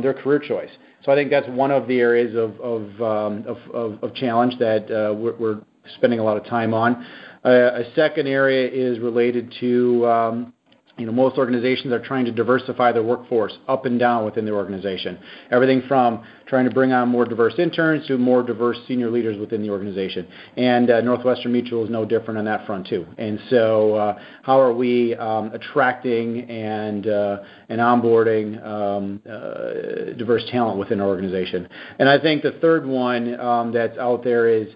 their 0.02 0.14
career 0.14 0.38
choice. 0.38 0.70
So 1.04 1.12
I 1.12 1.14
think 1.14 1.30
that's 1.30 1.48
one 1.48 1.70
of 1.70 1.88
the 1.88 1.98
areas 2.00 2.36
of 2.36 2.60
of 2.60 3.02
um, 3.02 4.12
challenge 4.14 4.58
that 4.58 4.84
uh, 4.90 5.14
we're, 5.14 5.36
we're, 5.36 5.60
spending 5.96 6.20
a 6.20 6.22
lot 6.22 6.36
of 6.36 6.44
time 6.44 6.74
on. 6.74 7.04
Uh, 7.44 7.48
a 7.48 7.84
second 7.96 8.28
area 8.28 8.68
is 8.68 8.98
related 8.98 9.52
to 9.58 10.06
um, 10.06 10.52
you 11.00 11.06
know, 11.06 11.12
most 11.12 11.38
organizations 11.38 11.92
are 11.94 11.98
trying 11.98 12.26
to 12.26 12.30
diversify 12.30 12.92
their 12.92 13.02
workforce 13.02 13.56
up 13.66 13.86
and 13.86 13.98
down 13.98 14.26
within 14.26 14.44
their 14.44 14.54
organization. 14.54 15.18
Everything 15.50 15.82
from 15.88 16.22
trying 16.46 16.66
to 16.66 16.70
bring 16.70 16.92
on 16.92 17.08
more 17.08 17.24
diverse 17.24 17.54
interns 17.58 18.06
to 18.06 18.18
more 18.18 18.42
diverse 18.42 18.76
senior 18.86 19.10
leaders 19.10 19.38
within 19.38 19.62
the 19.62 19.70
organization. 19.70 20.28
And 20.58 20.90
uh, 20.90 21.00
Northwestern 21.00 21.52
Mutual 21.52 21.84
is 21.84 21.90
no 21.90 22.04
different 22.04 22.36
on 22.36 22.44
that 22.44 22.66
front 22.66 22.86
too. 22.86 23.06
And 23.16 23.40
so, 23.48 23.94
uh, 23.94 24.18
how 24.42 24.60
are 24.60 24.74
we 24.74 25.14
um, 25.14 25.52
attracting 25.54 26.50
and 26.50 27.06
uh, 27.06 27.38
and 27.70 27.80
onboarding 27.80 28.62
um, 28.62 29.22
uh, 29.24 30.12
diverse 30.18 30.44
talent 30.50 30.78
within 30.78 31.00
our 31.00 31.08
organization? 31.08 31.66
And 31.98 32.10
I 32.10 32.20
think 32.20 32.42
the 32.42 32.58
third 32.60 32.84
one 32.84 33.40
um, 33.40 33.72
that's 33.72 33.96
out 33.96 34.22
there 34.22 34.48
is 34.48 34.68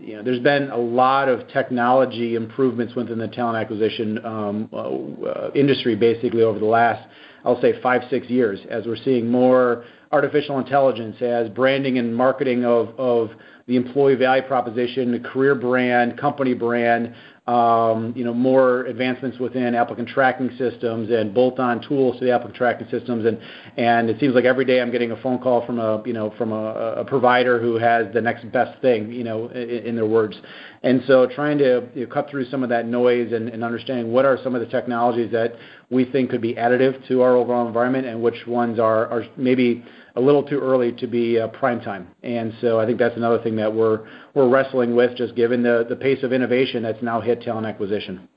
you 0.00 0.16
know, 0.16 0.22
there's 0.22 0.40
been 0.40 0.70
a 0.70 0.76
lot 0.76 1.28
of 1.28 1.48
technology 1.48 2.36
improvements 2.36 2.94
within 2.94 3.18
the 3.18 3.28
talent 3.28 3.56
acquisition 3.56 4.24
um, 4.24 4.68
uh, 4.72 4.76
uh, 4.76 5.50
industry 5.54 5.96
basically 5.96 6.42
over 6.42 6.58
the 6.58 6.64
last, 6.64 7.08
I'll 7.44 7.60
say, 7.60 7.80
five, 7.82 8.02
six 8.08 8.28
years, 8.28 8.60
as 8.70 8.86
we're 8.86 8.96
seeing 8.96 9.28
more 9.28 9.84
artificial 10.12 10.58
intelligence, 10.58 11.16
as 11.20 11.48
branding 11.48 11.98
and 11.98 12.14
marketing 12.14 12.64
of, 12.64 13.30
the 13.68 13.76
employee 13.76 14.16
value 14.16 14.42
proposition, 14.42 15.12
the 15.12 15.20
career 15.20 15.54
brand, 15.54 16.18
company 16.18 16.52
brand, 16.52 17.06
um, 17.06 17.14
Um, 17.44 18.12
you 18.14 18.24
know, 18.24 18.32
more 18.32 18.84
advancements 18.84 19.40
within 19.40 19.74
applicant 19.74 20.08
tracking 20.08 20.50
systems 20.56 21.10
and 21.10 21.34
bolt-on 21.34 21.82
tools 21.88 22.16
to 22.20 22.24
the 22.24 22.30
applicant 22.30 22.54
tracking 22.54 22.86
systems. 22.88 23.26
And, 23.26 23.40
and 23.76 24.08
it 24.08 24.20
seems 24.20 24.36
like 24.36 24.44
every 24.44 24.64
day 24.64 24.80
I'm 24.80 24.92
getting 24.92 25.10
a 25.10 25.20
phone 25.20 25.40
call 25.40 25.66
from 25.66 25.80
a, 25.80 26.00
you 26.06 26.12
know, 26.12 26.32
from 26.38 26.52
a, 26.52 27.04
provider 27.04 27.60
who 27.60 27.78
has 27.78 28.06
the 28.14 28.20
next 28.20 28.50
best 28.52 28.80
thing, 28.80 29.10
you 29.10 29.24
know, 29.24 29.48
in 29.48 29.96
their 29.96 30.06
words. 30.06 30.36
And 30.82 31.02
so 31.06 31.26
trying 31.26 31.58
to 31.58 31.88
you 31.94 32.06
know, 32.06 32.12
cut 32.12 32.28
through 32.28 32.46
some 32.46 32.62
of 32.62 32.68
that 32.70 32.86
noise 32.86 33.32
and, 33.32 33.48
and 33.48 33.62
understanding 33.62 34.12
what 34.12 34.24
are 34.24 34.38
some 34.42 34.54
of 34.54 34.60
the 34.60 34.66
technologies 34.66 35.30
that 35.30 35.54
we 35.90 36.04
think 36.04 36.30
could 36.30 36.40
be 36.40 36.54
additive 36.54 37.06
to 37.08 37.22
our 37.22 37.36
overall 37.36 37.66
environment 37.66 38.06
and 38.06 38.20
which 38.20 38.46
ones 38.46 38.80
are, 38.80 39.24
maybe 39.36 39.84
a 40.16 40.20
little 40.20 40.42
too 40.42 40.58
early 40.58 40.92
to 40.92 41.06
be 41.06 41.38
uh, 41.38 41.48
prime 41.48 41.80
time. 41.80 42.08
And 42.22 42.52
so 42.60 42.80
I 42.80 42.86
think 42.86 42.98
that's 42.98 43.16
another 43.16 43.42
thing 43.42 43.56
that 43.56 43.72
we're 43.72 44.06
we're 44.34 44.48
wrestling 44.48 44.94
with, 44.94 45.16
just 45.16 45.34
given 45.34 45.62
the 45.62 45.86
the 45.88 45.96
pace 45.96 46.22
of 46.22 46.32
innovation 46.32 46.82
that's 46.82 47.02
now 47.02 47.20
hit 47.20 47.42
talent 47.42 47.66
acquisition. 47.66 48.28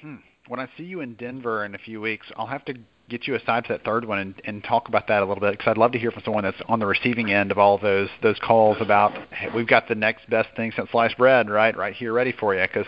Hmm. 0.00 0.16
When 0.48 0.58
I 0.58 0.68
see 0.76 0.84
you 0.84 1.00
in 1.00 1.14
Denver 1.14 1.64
in 1.64 1.74
a 1.74 1.78
few 1.78 2.00
weeks, 2.00 2.26
I'll 2.36 2.46
have 2.46 2.64
to 2.64 2.74
get 3.08 3.26
you 3.26 3.34
aside 3.34 3.64
to 3.64 3.72
that 3.72 3.84
third 3.84 4.04
one 4.04 4.18
and, 4.18 4.34
and 4.44 4.64
talk 4.64 4.88
about 4.88 5.08
that 5.08 5.22
a 5.22 5.26
little 5.26 5.40
bit 5.40 5.52
because 5.52 5.68
I'd 5.68 5.76
love 5.76 5.92
to 5.92 5.98
hear 5.98 6.10
from 6.10 6.22
someone 6.24 6.44
that's 6.44 6.60
on 6.68 6.78
the 6.78 6.86
receiving 6.86 7.30
end 7.32 7.50
of 7.50 7.58
all 7.58 7.78
those 7.78 8.08
those 8.22 8.38
calls 8.38 8.78
about 8.80 9.12
hey, 9.32 9.48
we've 9.54 9.66
got 9.66 9.88
the 9.88 9.94
next 9.94 10.28
best 10.30 10.48
thing 10.56 10.72
since 10.74 10.90
sliced 10.90 11.18
bread 11.18 11.50
right 11.50 11.76
right 11.76 11.94
here 11.94 12.12
ready 12.12 12.32
for 12.32 12.54
you 12.54 12.62
because 12.62 12.86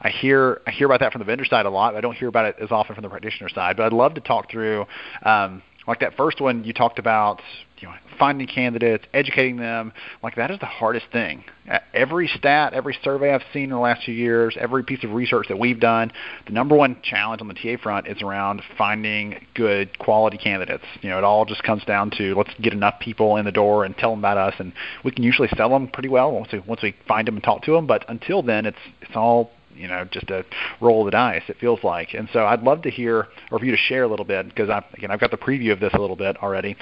I 0.00 0.10
hear 0.10 0.60
I 0.66 0.72
hear 0.72 0.86
about 0.86 1.00
that 1.00 1.12
from 1.12 1.20
the 1.20 1.24
vendor 1.24 1.44
side 1.44 1.66
a 1.66 1.70
lot. 1.70 1.96
I 1.96 2.00
don't 2.00 2.16
hear 2.16 2.28
about 2.28 2.46
it 2.46 2.56
as 2.60 2.70
often 2.70 2.94
from 2.94 3.02
the 3.02 3.08
practitioner 3.08 3.48
side, 3.48 3.76
but 3.76 3.86
I'd 3.86 3.92
love 3.92 4.14
to 4.14 4.20
talk 4.20 4.50
through 4.50 4.84
um, 5.22 5.62
like 5.86 6.00
that 6.00 6.16
first 6.16 6.40
one 6.40 6.64
you 6.64 6.72
talked 6.72 6.98
about 6.98 7.40
you 7.82 7.88
know, 7.88 7.94
finding 8.18 8.46
candidates, 8.46 9.04
educating 9.12 9.56
them, 9.56 9.92
like 10.22 10.36
that 10.36 10.50
is 10.52 10.58
the 10.60 10.66
hardest 10.66 11.06
thing. 11.12 11.44
Every 11.92 12.28
stat, 12.28 12.72
every 12.72 12.96
survey 13.02 13.34
I've 13.34 13.42
seen 13.52 13.64
in 13.64 13.70
the 13.70 13.78
last 13.78 14.04
few 14.04 14.14
years, 14.14 14.56
every 14.58 14.84
piece 14.84 15.02
of 15.02 15.10
research 15.10 15.48
that 15.48 15.58
we've 15.58 15.80
done, 15.80 16.12
the 16.46 16.52
number 16.52 16.76
one 16.76 16.96
challenge 17.02 17.42
on 17.42 17.48
the 17.48 17.54
TA 17.54 17.82
front 17.82 18.06
is 18.06 18.22
around 18.22 18.62
finding 18.78 19.44
good 19.54 19.98
quality 19.98 20.38
candidates. 20.38 20.84
You 21.00 21.10
know, 21.10 21.18
it 21.18 21.24
all 21.24 21.44
just 21.44 21.64
comes 21.64 21.84
down 21.84 22.12
to 22.18 22.34
let's 22.36 22.54
get 22.60 22.72
enough 22.72 23.00
people 23.00 23.36
in 23.36 23.44
the 23.44 23.52
door 23.52 23.84
and 23.84 23.96
tell 23.96 24.10
them 24.10 24.20
about 24.20 24.38
us, 24.38 24.54
and 24.58 24.72
we 25.04 25.10
can 25.10 25.24
usually 25.24 25.48
sell 25.56 25.68
them 25.68 25.88
pretty 25.88 26.08
well 26.08 26.30
once 26.30 26.52
we 26.52 26.60
once 26.60 26.82
we 26.82 26.94
find 27.08 27.26
them 27.26 27.34
and 27.34 27.44
talk 27.44 27.62
to 27.64 27.72
them. 27.72 27.88
But 27.88 28.04
until 28.08 28.42
then, 28.42 28.64
it's 28.64 28.78
it's 29.00 29.16
all 29.16 29.50
you 29.74 29.88
know 29.88 30.04
just 30.10 30.30
a 30.30 30.44
roll 30.80 31.00
of 31.00 31.06
the 31.06 31.10
dice 31.10 31.42
it 31.48 31.56
feels 31.58 31.82
like 31.82 32.14
and 32.14 32.28
so 32.32 32.46
i'd 32.46 32.62
love 32.62 32.82
to 32.82 32.90
hear 32.90 33.28
or 33.50 33.58
for 33.58 33.64
you 33.64 33.72
to 33.72 33.76
share 33.76 34.04
a 34.04 34.08
little 34.08 34.24
bit 34.24 34.48
because 34.48 34.70
i 34.70 34.84
again 34.94 35.10
i've 35.10 35.20
got 35.20 35.30
the 35.30 35.36
preview 35.36 35.72
of 35.72 35.80
this 35.80 35.92
a 35.94 35.98
little 35.98 36.16
bit 36.16 36.36
already 36.42 36.76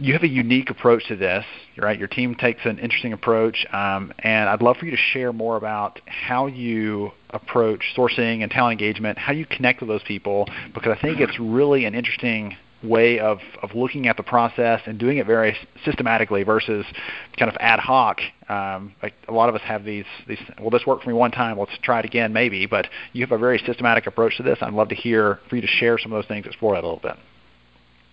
you 0.00 0.14
have 0.14 0.22
a 0.22 0.28
unique 0.28 0.70
approach 0.70 1.06
to 1.08 1.16
this, 1.16 1.44
right? 1.76 1.98
Your 1.98 2.08
team 2.08 2.34
takes 2.34 2.64
an 2.64 2.78
interesting 2.78 3.12
approach, 3.12 3.66
um, 3.72 4.12
and 4.20 4.48
I'd 4.48 4.62
love 4.62 4.78
for 4.78 4.86
you 4.86 4.92
to 4.92 4.96
share 4.96 5.32
more 5.32 5.56
about 5.56 6.00
how 6.06 6.46
you 6.46 7.12
approach 7.30 7.82
sourcing 7.94 8.42
and 8.42 8.50
talent 8.50 8.80
engagement, 8.80 9.18
how 9.18 9.32
you 9.32 9.44
connect 9.44 9.80
with 9.80 9.88
those 9.88 10.02
people, 10.04 10.48
because 10.72 10.96
I 10.96 11.00
think 11.00 11.20
it's 11.20 11.38
really 11.38 11.84
an 11.84 11.94
interesting 11.94 12.56
way 12.82 13.18
of, 13.18 13.38
of 13.62 13.74
looking 13.74 14.06
at 14.08 14.16
the 14.16 14.22
process 14.22 14.80
and 14.86 14.98
doing 14.98 15.18
it 15.18 15.26
very 15.26 15.56
systematically 15.84 16.42
versus 16.42 16.84
kind 17.38 17.50
of 17.50 17.56
ad 17.60 17.78
hoc. 17.78 18.20
Um, 18.48 18.94
like 19.02 19.14
a 19.28 19.32
lot 19.32 19.48
of 19.48 19.54
us 19.54 19.60
have 19.62 19.84
these, 19.84 20.06
these, 20.26 20.38
well, 20.58 20.70
this 20.70 20.82
worked 20.86 21.04
for 21.04 21.10
me 21.10 21.14
one 21.14 21.30
time, 21.30 21.58
let's 21.58 21.72
try 21.82 22.00
it 22.00 22.04
again 22.04 22.32
maybe, 22.32 22.66
but 22.66 22.86
you 23.12 23.22
have 23.22 23.32
a 23.32 23.38
very 23.38 23.58
systematic 23.66 24.06
approach 24.06 24.36
to 24.38 24.42
this. 24.42 24.58
I'd 24.60 24.72
love 24.72 24.88
to 24.88 24.94
hear 24.94 25.38
for 25.48 25.56
you 25.56 25.62
to 25.62 25.68
share 25.68 25.98
some 25.98 26.12
of 26.12 26.16
those 26.16 26.28
things, 26.28 26.46
explore 26.46 26.74
that 26.74 26.84
a 26.84 26.86
little 26.86 27.00
bit. 27.00 27.16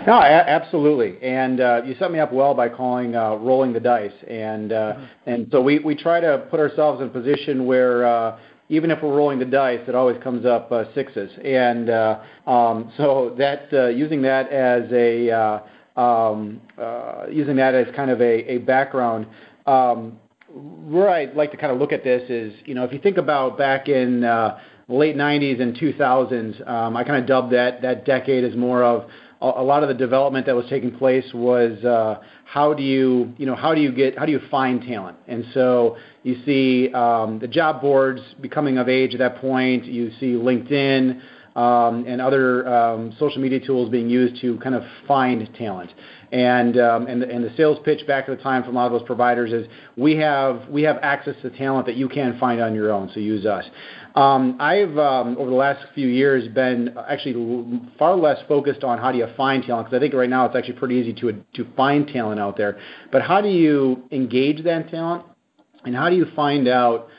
No, 0.06 0.14
absolutely. 0.22 1.18
And 1.24 1.60
uh, 1.60 1.82
you 1.84 1.96
set 1.98 2.12
me 2.12 2.20
up 2.20 2.32
well 2.32 2.54
by 2.54 2.70
calling 2.70 3.16
uh, 3.16 3.36
rolling 3.36 3.74
the 3.74 3.80
dice. 3.80 4.12
And 4.28 4.72
uh, 4.72 4.94
mm-hmm. 4.94 5.06
and 5.26 5.48
so 5.52 5.60
we, 5.60 5.80
we 5.80 5.96
try 5.96 6.20
to 6.20 6.46
put 6.52 6.60
ourselves 6.60 7.02
in 7.02 7.08
a 7.08 7.10
position 7.10 7.66
where 7.66 8.06
uh, 8.06 8.40
even 8.70 8.92
if 8.92 9.02
we're 9.02 9.16
rolling 9.16 9.40
the 9.40 9.46
dice, 9.46 9.82
it 9.88 9.96
always 9.96 10.22
comes 10.22 10.46
up 10.46 10.72
uh, 10.72 10.94
sixes. 10.94 11.32
And 11.44 11.90
uh, 11.90 12.20
um, 12.46 12.92
so 12.98 13.36
that 13.38 13.68
uh, 13.72 13.88
using 13.88 14.22
that 14.24 14.50
as 14.52 14.92
a 14.92 15.32
uh, 15.32 15.60
um, 16.00 16.62
uh, 16.78 17.26
using 17.32 17.56
that 17.56 17.74
as 17.74 17.88
kind 17.96 18.12
of 18.12 18.22
a, 18.22 18.52
a 18.52 18.58
background. 18.60 19.28
Um, 19.66 20.20
where 20.50 21.10
I'd 21.10 21.36
like 21.36 21.52
to 21.52 21.58
kind 21.58 21.72
of 21.72 21.80
look 21.80 21.92
at 21.92 22.04
this 22.04 22.30
is, 22.30 22.54
you 22.66 22.74
know, 22.74 22.84
if 22.84 22.94
you 22.94 23.00
think 23.00 23.18
about 23.18 23.58
back 23.58 23.90
in 23.90 24.24
uh, 24.24 24.60
late 24.88 25.16
90s 25.16 25.62
and 25.62 25.76
2000s, 25.76 26.68
um, 26.68 26.96
I 26.96 27.04
kind 27.04 27.22
of 27.22 27.28
dubbed 27.28 27.54
that 27.54 27.82
that 27.82 28.06
decade 28.06 28.44
as 28.44 28.56
more 28.56 28.84
of 28.84 29.10
a 29.42 29.64
lot 29.64 29.84
of 29.84 29.90
the 29.90 29.96
development 29.96 30.46
that 30.48 30.56
was 30.56 30.66
taking 30.70 30.98
place 30.98 31.26
was 31.34 31.78
how 32.46 32.74
do 32.74 32.84
you 32.84 34.42
find 34.50 34.82
talent? 34.82 35.18
And 35.28 35.46
so 35.54 35.98
you 36.24 36.42
see 36.46 36.92
um, 36.94 37.40
the 37.40 37.48
job 37.48 37.82
boards 37.82 38.22
becoming 38.42 38.78
of 38.78 38.90
age 38.90 39.14
at 39.14 39.20
that 39.20 39.38
point. 39.38 39.86
You 39.86 40.12
see 40.20 40.34
linkedin 40.34 41.22
um, 41.58 42.06
and 42.08 42.22
other 42.22 42.68
um, 42.68 43.16
social 43.18 43.42
media 43.42 43.60
tools 43.60 43.90
being 43.90 44.10
used 44.10 44.40
to 44.42 44.58
kind 44.60 44.76
of 44.76 44.84
find 45.08 45.50
talent. 45.56 45.92
And 46.32 46.76
the, 46.76 47.54
sales 47.58 47.80
pitch 47.84 48.06
back 48.06 48.28
at 48.30 48.38
the 48.38 48.44
time 48.44 48.64
from 48.64 48.76
a 48.76 48.80
lot 48.80 48.86
of 48.88 48.92
those 48.92 49.08
providers 49.08 49.52
is 49.52 49.68
we 49.96 50.16
have 50.18 50.62
access 51.02 51.36
to 51.42 51.50
talent 51.50 51.86
that 51.88 51.96
you 51.96 52.10
can't 52.10 52.40
find 52.40 52.62
on 52.62 52.76
your 52.76 52.92
own 52.92 53.10
so 53.14 53.20
use 53.20 53.46
us 53.46 53.66
I've 54.18 54.98
um, 54.98 55.38
over 55.38 55.50
the 55.50 55.56
last 55.56 55.86
few 55.94 56.08
years 56.08 56.48
been 56.48 56.96
actually 57.08 57.82
far 58.00 58.16
less 58.16 58.40
focused 58.48 58.84
on 58.84 58.98
how 58.98 59.12
do 59.12 59.18
you 59.18 59.28
find 59.36 59.64
talent 59.64 59.88
because 59.88 59.98
I 59.98 60.00
think 60.00 60.14
right 60.14 60.30
now 60.30 60.46
it's 60.46 60.56
actually 60.56 60.80
pretty 60.80 60.96
easy 60.96 61.14
to 61.14 61.68
find 61.76 62.08
talent 62.08 62.40
out 62.40 62.58
there. 62.58 62.80
But 63.12 63.22
how 63.22 63.42
do 63.42 63.50
you 63.50 64.04
engage 64.12 64.64
that 64.64 64.90
talent, 64.90 65.26
and 65.86 65.96
how 65.96 66.10
do 66.10 66.16
you 66.16 66.26
find 66.36 66.68
out 66.68 67.10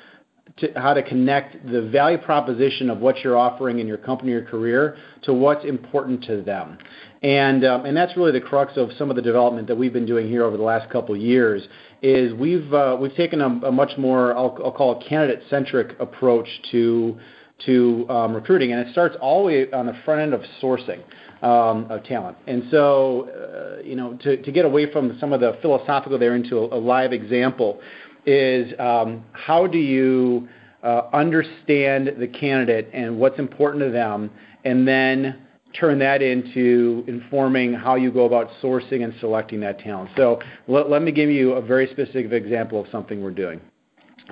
how 0.77 0.95
to 0.95 1.03
connect 1.03 1.65
the 1.71 1.83
value 1.83 2.19
proposition 2.19 2.91
of 2.91 2.99
what 2.99 3.19
you're 3.19 3.37
offering 3.37 3.79
in 3.79 3.87
your 3.87 3.97
company 3.97 4.33
or 4.33 4.45
career 4.45 4.97
to 5.23 5.33
what's 5.33 5.65
important 5.65 6.25
to 6.25 6.43
them. 6.43 6.79
And 7.23 7.65
um, 7.65 7.85
and 7.85 7.97
that's 7.97 8.17
really 8.17 8.33
the 8.33 8.41
crux 8.41 8.77
of 8.77 8.91
some 8.99 9.11
of 9.11 9.17
the 9.17 9.23
development 9.23 9.67
that 9.69 9.77
we've 9.77 9.93
been 9.93 10.07
doing 10.07 10.29
here 10.29 10.45
over 10.45 10.57
the 10.57 10.63
last 10.63 10.91
couple 10.91 11.17
years. 11.17 11.67
Is 12.01 12.33
we've 12.35 12.73
uh, 12.73 12.97
we've 13.01 13.15
taken 13.17 13.41
a, 13.41 13.49
much 13.73 13.99
more 13.99 14.37
I'll, 14.37 14.51
call 14.51 15.01
it 15.01 15.09
candidate 15.09 15.43
centric 15.51 15.99
approach 15.99 16.47
to 16.71 17.19
to 17.67 18.07
um, 18.09 18.35
recruiting, 18.35 18.73
and 18.73 18.87
it 18.87 18.93
starts 18.93 19.17
all 19.21 19.41
the 19.41 19.47
way 19.47 19.73
on 19.73 19.87
the 19.87 19.97
front 20.05 20.21
end 20.21 20.33
of 20.33 20.43
sourcing 20.63 21.03
um, 21.43 21.91
of 21.91 22.05
talent. 22.05 22.37
And 22.47 22.65
so, 22.71 23.29
uh, 23.29 23.83
you 23.83 23.97
know, 23.97 24.17
to, 24.23 24.37
get 24.53 24.65
away 24.65 24.91
from 24.93 25.17
some 25.19 25.33
of 25.33 25.41
the 25.41 25.59
philosophical 25.61 26.19
there 26.19 26.37
into 26.37 26.59
a, 26.59 26.77
a 26.77 26.81
live 26.81 27.13
example, 27.13 27.81
is 28.27 28.73
um, 28.79 29.25
how 29.33 29.67
do 29.67 29.79
you 29.79 30.49
uh, 30.83 31.03
understand 31.13 32.15
the 32.19 32.29
candidate 32.29 32.91
and 32.93 33.19
what's 33.19 33.39
important 33.39 33.83
to 33.83 33.91
them, 33.91 34.31
and 34.65 34.87
then 34.87 35.48
turn 35.75 35.99
that 35.99 36.23
into 36.23 37.05
informing 37.07 37.73
how 37.75 37.95
you 37.95 38.11
go 38.11 38.25
about 38.25 38.49
sourcing 38.63 39.05
and 39.05 39.15
selecting 39.21 39.61
that 39.61 39.79
talent. 39.79 40.11
So 40.17 40.41
let, 40.67 41.03
me 41.03 41.13
give 41.13 41.31
you 41.31 41.53
a 41.53 41.63
very 41.63 41.87
specific 41.89 42.33
example 42.33 42.81
of 42.81 42.87
something 42.91 43.23
we're 43.23 43.31
doing. 43.31 43.61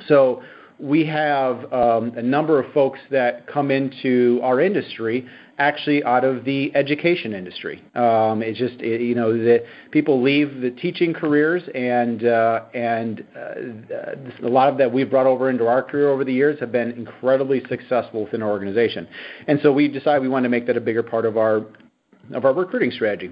So 0.09 0.43
we 0.79 1.07
have 1.07 1.73
um, 1.73 2.13
a 2.17 2.23
number 2.23 2.63
of 2.63 2.73
folks 2.73 2.99
that 3.11 3.47
come 3.47 3.71
into 3.71 4.41
our 4.43 4.61
industry 4.61 5.27
actually 5.59 6.05
out 6.05 6.25
of 6.25 6.45
the 6.45 6.75
education 6.75 7.33
industry. 7.33 7.83
Um, 7.95 8.43
it's 8.43 8.59
just 8.59 8.75
it, 8.81 9.01
you 9.01 9.15
know 9.15 9.33
the 9.33 9.65
people 9.91 10.23
leave 10.23 10.61
the 10.61 10.71
teaching 10.71 11.15
careers, 11.15 11.63
and 11.75 12.25
uh, 12.25 12.65
and 12.75 13.25
uh, 13.35 14.47
a 14.47 14.49
lot 14.49 14.69
of 14.69 14.79
that 14.79 14.93
we've 14.93 15.11
brought 15.11 15.27
over 15.27 15.49
into 15.49 15.67
our 15.67 15.83
career 15.83 16.11
over 16.11 16.25
the 16.25 16.33
years 16.33 16.61
have 16.61 16.73
been 16.73 16.93
incredibly 16.93 17.63
successful 17.69 18.25
within 18.25 18.43
our 18.43 18.51
organization. 18.51 19.09
And 19.47 19.59
so 19.63 19.73
we 19.73 19.89
decided 19.89 20.23
we 20.23 20.29
wanted 20.29 20.45
to 20.45 20.51
make 20.51 20.67
that 20.67 20.77
a 20.77 20.81
bigger 20.81 21.03
part 21.03 21.25
of 21.25 21.37
our 21.37 21.67
of 22.33 22.45
our 22.45 22.53
recruiting 22.53 22.91
strategy. 22.91 23.31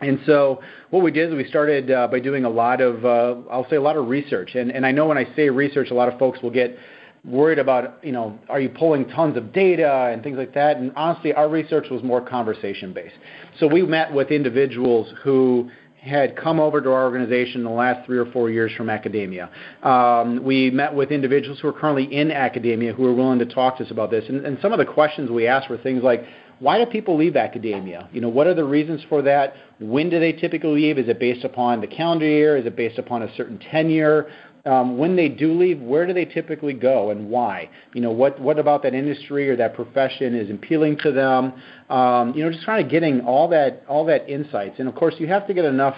And 0.00 0.20
so 0.26 0.60
what 0.90 1.02
we 1.02 1.10
did 1.10 1.30
is 1.30 1.34
we 1.34 1.44
started 1.48 1.90
uh, 1.90 2.06
by 2.06 2.20
doing 2.20 2.44
a 2.44 2.48
lot 2.48 2.80
of, 2.80 3.04
uh, 3.04 3.34
I'll 3.50 3.68
say 3.68 3.76
a 3.76 3.80
lot 3.80 3.96
of 3.96 4.06
research. 4.06 4.54
And, 4.54 4.70
and 4.70 4.86
I 4.86 4.92
know 4.92 5.06
when 5.06 5.18
I 5.18 5.26
say 5.34 5.50
research, 5.50 5.90
a 5.90 5.94
lot 5.94 6.06
of 6.12 6.18
folks 6.20 6.40
will 6.40 6.52
get 6.52 6.78
worried 7.24 7.58
about, 7.58 8.02
you 8.04 8.12
know, 8.12 8.38
are 8.48 8.60
you 8.60 8.68
pulling 8.68 9.08
tons 9.08 9.36
of 9.36 9.52
data 9.52 10.10
and 10.12 10.22
things 10.22 10.38
like 10.38 10.54
that? 10.54 10.76
And 10.76 10.92
honestly, 10.96 11.32
our 11.32 11.48
research 11.48 11.86
was 11.90 12.02
more 12.02 12.20
conversation 12.20 12.92
based. 12.92 13.14
So 13.58 13.66
we 13.66 13.82
met 13.82 14.12
with 14.12 14.30
individuals 14.30 15.12
who 15.22 15.70
had 16.00 16.36
come 16.36 16.60
over 16.60 16.80
to 16.80 16.90
our 16.90 17.04
organization 17.04 17.60
in 17.60 17.64
the 17.64 17.70
last 17.70 18.06
three 18.06 18.18
or 18.18 18.26
four 18.26 18.50
years 18.50 18.72
from 18.76 18.88
academia. 18.88 19.50
Um, 19.82 20.42
we 20.44 20.70
met 20.70 20.94
with 20.94 21.10
individuals 21.10 21.58
who 21.60 21.68
are 21.68 21.72
currently 21.72 22.04
in 22.04 22.30
academia 22.30 22.92
who 22.92 23.04
are 23.06 23.14
willing 23.14 23.40
to 23.40 23.46
talk 23.46 23.78
to 23.78 23.84
us 23.84 23.90
about 23.90 24.10
this. 24.10 24.24
And 24.28 24.58
some 24.62 24.72
of 24.72 24.78
the 24.78 24.84
questions 24.84 25.28
we 25.30 25.46
asked 25.46 25.68
were 25.68 25.78
things 25.78 26.02
like, 26.02 26.24
why 26.60 26.82
do 26.82 26.90
people 26.90 27.16
leave 27.16 27.36
academia? 27.36 28.08
You 28.12 28.20
know, 28.20 28.28
what 28.28 28.46
are 28.48 28.54
the 28.54 28.64
reasons 28.64 29.00
for 29.08 29.22
that? 29.22 29.54
When 29.78 30.10
do 30.10 30.18
they 30.18 30.32
typically 30.32 30.70
leave? 30.70 30.98
Is 30.98 31.08
it 31.08 31.20
based 31.20 31.44
upon 31.44 31.80
the 31.80 31.86
calendar 31.86 32.26
year? 32.26 32.56
Is 32.56 32.66
it 32.66 32.74
based 32.74 32.98
upon 32.98 33.22
a 33.22 33.34
certain 33.36 33.58
tenure? 33.58 34.28
Um, 34.68 34.98
when 34.98 35.16
they 35.16 35.28
do 35.28 35.52
leave, 35.58 35.80
where 35.80 36.06
do 36.06 36.12
they 36.12 36.26
typically 36.26 36.74
go 36.74 37.10
and 37.10 37.30
why? 37.30 37.70
You 37.94 38.02
know, 38.02 38.10
what 38.10 38.38
what 38.40 38.58
about 38.58 38.82
that 38.82 38.94
industry 38.94 39.48
or 39.48 39.56
that 39.56 39.74
profession 39.74 40.34
is 40.34 40.50
appealing 40.50 40.98
to 40.98 41.12
them? 41.12 41.54
Um, 41.88 42.34
you 42.34 42.44
know, 42.44 42.52
just 42.52 42.66
kind 42.66 42.84
of 42.84 42.90
getting 42.90 43.22
all 43.22 43.48
that 43.48 43.84
all 43.88 44.04
that 44.06 44.28
insights. 44.28 44.78
And 44.78 44.88
of 44.88 44.94
course, 44.94 45.14
you 45.18 45.26
have 45.28 45.46
to 45.46 45.54
get 45.54 45.64
enough. 45.64 45.96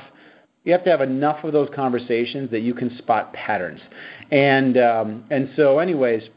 You 0.65 0.73
have 0.73 0.85
to 0.85 0.91
have 0.91 1.00
enough 1.00 1.43
of 1.43 1.53
those 1.53 1.71
conversations 1.75 2.50
that 2.50 2.61
you 2.61 2.75
can 2.75 2.97
spot 2.99 3.33
patterns. 3.33 3.81
And 4.31 4.79
um, 4.79 5.25
and 5.31 5.50
so, 5.57 5.79
anyways 5.79 6.29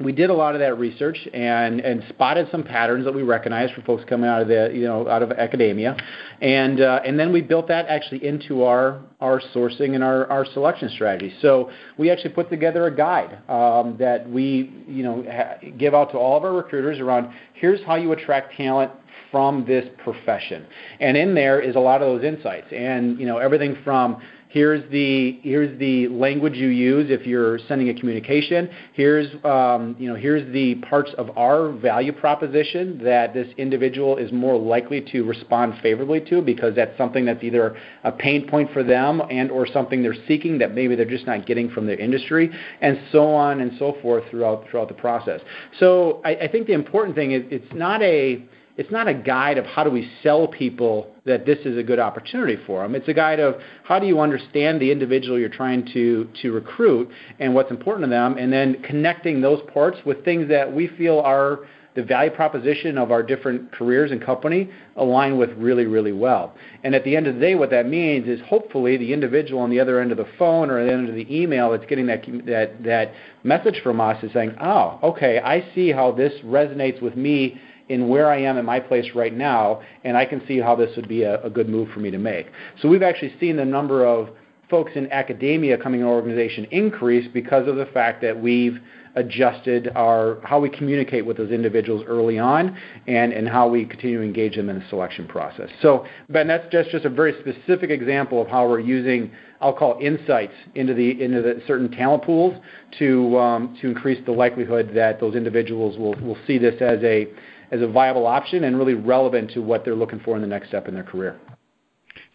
we 0.00 0.12
did 0.12 0.30
a 0.30 0.34
lot 0.34 0.54
of 0.54 0.60
that 0.60 0.78
research 0.78 1.18
and, 1.32 1.80
and 1.80 2.02
spotted 2.08 2.48
some 2.50 2.62
patterns 2.62 3.04
that 3.04 3.14
we 3.14 3.22
recognized 3.22 3.74
for 3.74 3.82
folks 3.82 4.04
coming 4.08 4.28
out 4.28 4.42
of 4.42 4.48
the 4.48 4.70
you 4.72 4.84
know 4.84 5.08
out 5.08 5.22
of 5.22 5.32
academia, 5.32 5.96
and 6.40 6.80
uh, 6.80 7.00
and 7.04 7.18
then 7.18 7.32
we 7.32 7.42
built 7.42 7.68
that 7.68 7.86
actually 7.86 8.24
into 8.26 8.64
our 8.64 9.00
our 9.20 9.40
sourcing 9.54 9.94
and 9.94 10.02
our, 10.02 10.26
our 10.30 10.44
selection 10.46 10.88
strategy. 10.90 11.34
So 11.42 11.70
we 11.98 12.10
actually 12.10 12.30
put 12.30 12.48
together 12.50 12.86
a 12.86 12.94
guide 12.94 13.38
um, 13.48 13.96
that 13.98 14.28
we 14.28 14.72
you 14.88 15.02
know 15.02 15.24
ha- 15.30 15.58
give 15.76 15.94
out 15.94 16.10
to 16.12 16.18
all 16.18 16.36
of 16.36 16.44
our 16.44 16.52
recruiters 16.52 16.98
around 16.98 17.32
here's 17.54 17.82
how 17.84 17.96
you 17.96 18.12
attract 18.12 18.56
talent 18.56 18.90
from 19.30 19.64
this 19.66 19.88
profession, 20.02 20.66
and 21.00 21.16
in 21.16 21.34
there 21.34 21.60
is 21.60 21.76
a 21.76 21.80
lot 21.80 22.02
of 22.02 22.08
those 22.08 22.24
insights. 22.24 22.66
And 22.72 23.18
you 23.18 23.26
know 23.26 23.38
everything 23.38 23.76
from 23.84 24.22
Here's 24.52 24.82
the 24.90 25.40
here's 25.42 25.78
the 25.78 26.08
language 26.08 26.56
you 26.56 26.68
use 26.68 27.10
if 27.10 27.26
you're 27.26 27.58
sending 27.68 27.88
a 27.88 27.94
communication. 27.94 28.68
Here's 28.92 29.26
um, 29.46 29.96
you 29.98 30.06
know 30.06 30.14
here's 30.14 30.52
the 30.52 30.74
parts 30.74 31.10
of 31.16 31.30
our 31.38 31.72
value 31.72 32.12
proposition 32.12 33.02
that 33.02 33.32
this 33.32 33.48
individual 33.56 34.18
is 34.18 34.30
more 34.30 34.58
likely 34.58 35.00
to 35.10 35.22
respond 35.22 35.76
favorably 35.82 36.20
to 36.28 36.42
because 36.42 36.74
that's 36.76 36.94
something 36.98 37.24
that's 37.24 37.42
either 37.42 37.78
a 38.04 38.12
pain 38.12 38.46
point 38.46 38.70
for 38.74 38.82
them 38.82 39.22
and 39.30 39.50
or 39.50 39.66
something 39.66 40.02
they're 40.02 40.22
seeking 40.28 40.58
that 40.58 40.74
maybe 40.74 40.96
they're 40.96 41.06
just 41.06 41.26
not 41.26 41.46
getting 41.46 41.70
from 41.70 41.86
their 41.86 41.98
industry, 41.98 42.50
and 42.82 43.00
so 43.10 43.34
on 43.34 43.62
and 43.62 43.72
so 43.78 43.96
forth 44.02 44.22
throughout 44.28 44.68
throughout 44.70 44.88
the 44.88 44.94
process. 44.94 45.40
So 45.80 46.20
I, 46.26 46.34
I 46.34 46.48
think 46.48 46.66
the 46.66 46.74
important 46.74 47.16
thing 47.16 47.32
is 47.32 47.42
it's 47.50 47.72
not 47.72 48.02
a 48.02 48.44
it's 48.76 48.90
not 48.90 49.08
a 49.08 49.14
guide 49.14 49.58
of 49.58 49.66
how 49.66 49.84
do 49.84 49.90
we 49.90 50.10
sell 50.22 50.48
people 50.48 51.08
that 51.24 51.44
this 51.44 51.58
is 51.64 51.76
a 51.76 51.82
good 51.82 51.98
opportunity 51.98 52.56
for 52.66 52.82
them. 52.82 52.94
It's 52.94 53.08
a 53.08 53.14
guide 53.14 53.38
of 53.38 53.56
how 53.84 53.98
do 53.98 54.06
you 54.06 54.20
understand 54.20 54.80
the 54.80 54.90
individual 54.90 55.38
you're 55.38 55.48
trying 55.48 55.86
to 55.92 56.28
to 56.42 56.52
recruit 56.52 57.10
and 57.38 57.54
what's 57.54 57.70
important 57.70 58.04
to 58.04 58.10
them, 58.10 58.38
and 58.38 58.52
then 58.52 58.82
connecting 58.82 59.40
those 59.40 59.60
parts 59.72 59.98
with 60.04 60.24
things 60.24 60.48
that 60.48 60.72
we 60.72 60.88
feel 60.88 61.20
are 61.20 61.60
the 61.94 62.02
value 62.02 62.30
proposition 62.30 62.96
of 62.96 63.10
our 63.10 63.22
different 63.22 63.70
careers 63.72 64.10
and 64.12 64.22
company 64.22 64.70
align 64.96 65.36
with 65.36 65.50
really, 65.58 65.84
really 65.84 66.12
well. 66.12 66.54
And 66.84 66.94
at 66.94 67.04
the 67.04 67.14
end 67.14 67.26
of 67.26 67.34
the 67.34 67.40
day, 67.40 67.54
what 67.54 67.70
that 67.70 67.86
means 67.86 68.26
is 68.28 68.40
hopefully 68.46 68.96
the 68.96 69.12
individual 69.12 69.60
on 69.60 69.68
the 69.68 69.78
other 69.78 70.00
end 70.00 70.10
of 70.10 70.16
the 70.16 70.26
phone 70.38 70.70
or 70.70 70.82
the 70.84 70.90
end 70.90 71.08
of 71.08 71.14
the 71.14 71.26
email 71.34 71.70
that's 71.70 71.84
getting 71.86 72.06
that 72.06 72.24
that 72.46 72.82
that 72.82 73.12
message 73.44 73.80
from 73.82 74.00
us 74.00 74.22
is 74.22 74.32
saying, 74.32 74.54
"Oh, 74.60 74.98
okay, 75.02 75.38
I 75.40 75.64
see 75.74 75.92
how 75.92 76.12
this 76.12 76.32
resonates 76.44 77.02
with 77.02 77.16
me." 77.16 77.60
In 77.92 78.08
where 78.08 78.30
I 78.30 78.38
am 78.38 78.56
in 78.56 78.64
my 78.64 78.80
place 78.80 79.06
right 79.14 79.34
now, 79.34 79.82
and 80.04 80.16
I 80.16 80.24
can 80.24 80.40
see 80.48 80.58
how 80.58 80.74
this 80.74 80.96
would 80.96 81.08
be 81.08 81.22
a, 81.22 81.42
a 81.42 81.50
good 81.50 81.68
move 81.68 81.90
for 81.90 82.00
me 82.00 82.10
to 82.10 82.18
make. 82.18 82.46
So 82.80 82.88
we've 82.88 83.02
actually 83.02 83.34
seen 83.38 83.56
the 83.56 83.64
number 83.64 84.06
of 84.06 84.30
folks 84.70 84.92
in 84.94 85.12
academia 85.12 85.76
coming 85.76 86.00
in 86.00 86.06
our 86.06 86.14
organization 86.14 86.64
increase 86.70 87.28
because 87.34 87.68
of 87.68 87.76
the 87.76 87.84
fact 87.86 88.22
that 88.22 88.40
we've 88.40 88.78
adjusted 89.14 89.92
our 89.94 90.38
how 90.42 90.58
we 90.58 90.70
communicate 90.70 91.26
with 91.26 91.36
those 91.36 91.50
individuals 91.50 92.02
early 92.06 92.38
on 92.38 92.74
and, 93.06 93.34
and 93.34 93.46
how 93.46 93.68
we 93.68 93.84
continue 93.84 94.16
to 94.16 94.24
engage 94.24 94.56
them 94.56 94.70
in 94.70 94.78
the 94.78 94.84
selection 94.88 95.28
process. 95.28 95.68
So 95.82 96.06
Ben, 96.30 96.46
that's 96.46 96.66
just, 96.72 96.88
just 96.88 97.04
a 97.04 97.10
very 97.10 97.34
specific 97.40 97.90
example 97.90 98.40
of 98.40 98.48
how 98.48 98.66
we're 98.66 98.80
using 98.80 99.30
I'll 99.60 99.74
call 99.74 99.98
insights 100.00 100.54
into 100.74 100.94
the 100.94 101.22
into 101.22 101.42
the 101.42 101.62
certain 101.66 101.90
talent 101.90 102.24
pools 102.24 102.54
to 102.98 103.38
um, 103.38 103.78
to 103.80 103.88
increase 103.88 104.24
the 104.24 104.32
likelihood 104.32 104.92
that 104.94 105.20
those 105.20 105.34
individuals 105.34 105.98
will, 105.98 106.14
will 106.14 106.38
see 106.46 106.58
this 106.58 106.80
as 106.80 106.98
a 107.04 107.28
as 107.72 107.80
a 107.80 107.86
viable 107.88 108.26
option 108.26 108.64
and 108.64 108.78
really 108.78 108.94
relevant 108.94 109.50
to 109.52 109.60
what 109.60 109.84
they're 109.84 109.96
looking 109.96 110.20
for 110.20 110.36
in 110.36 110.42
the 110.42 110.48
next 110.48 110.68
step 110.68 110.86
in 110.86 110.94
their 110.94 111.02
career. 111.02 111.40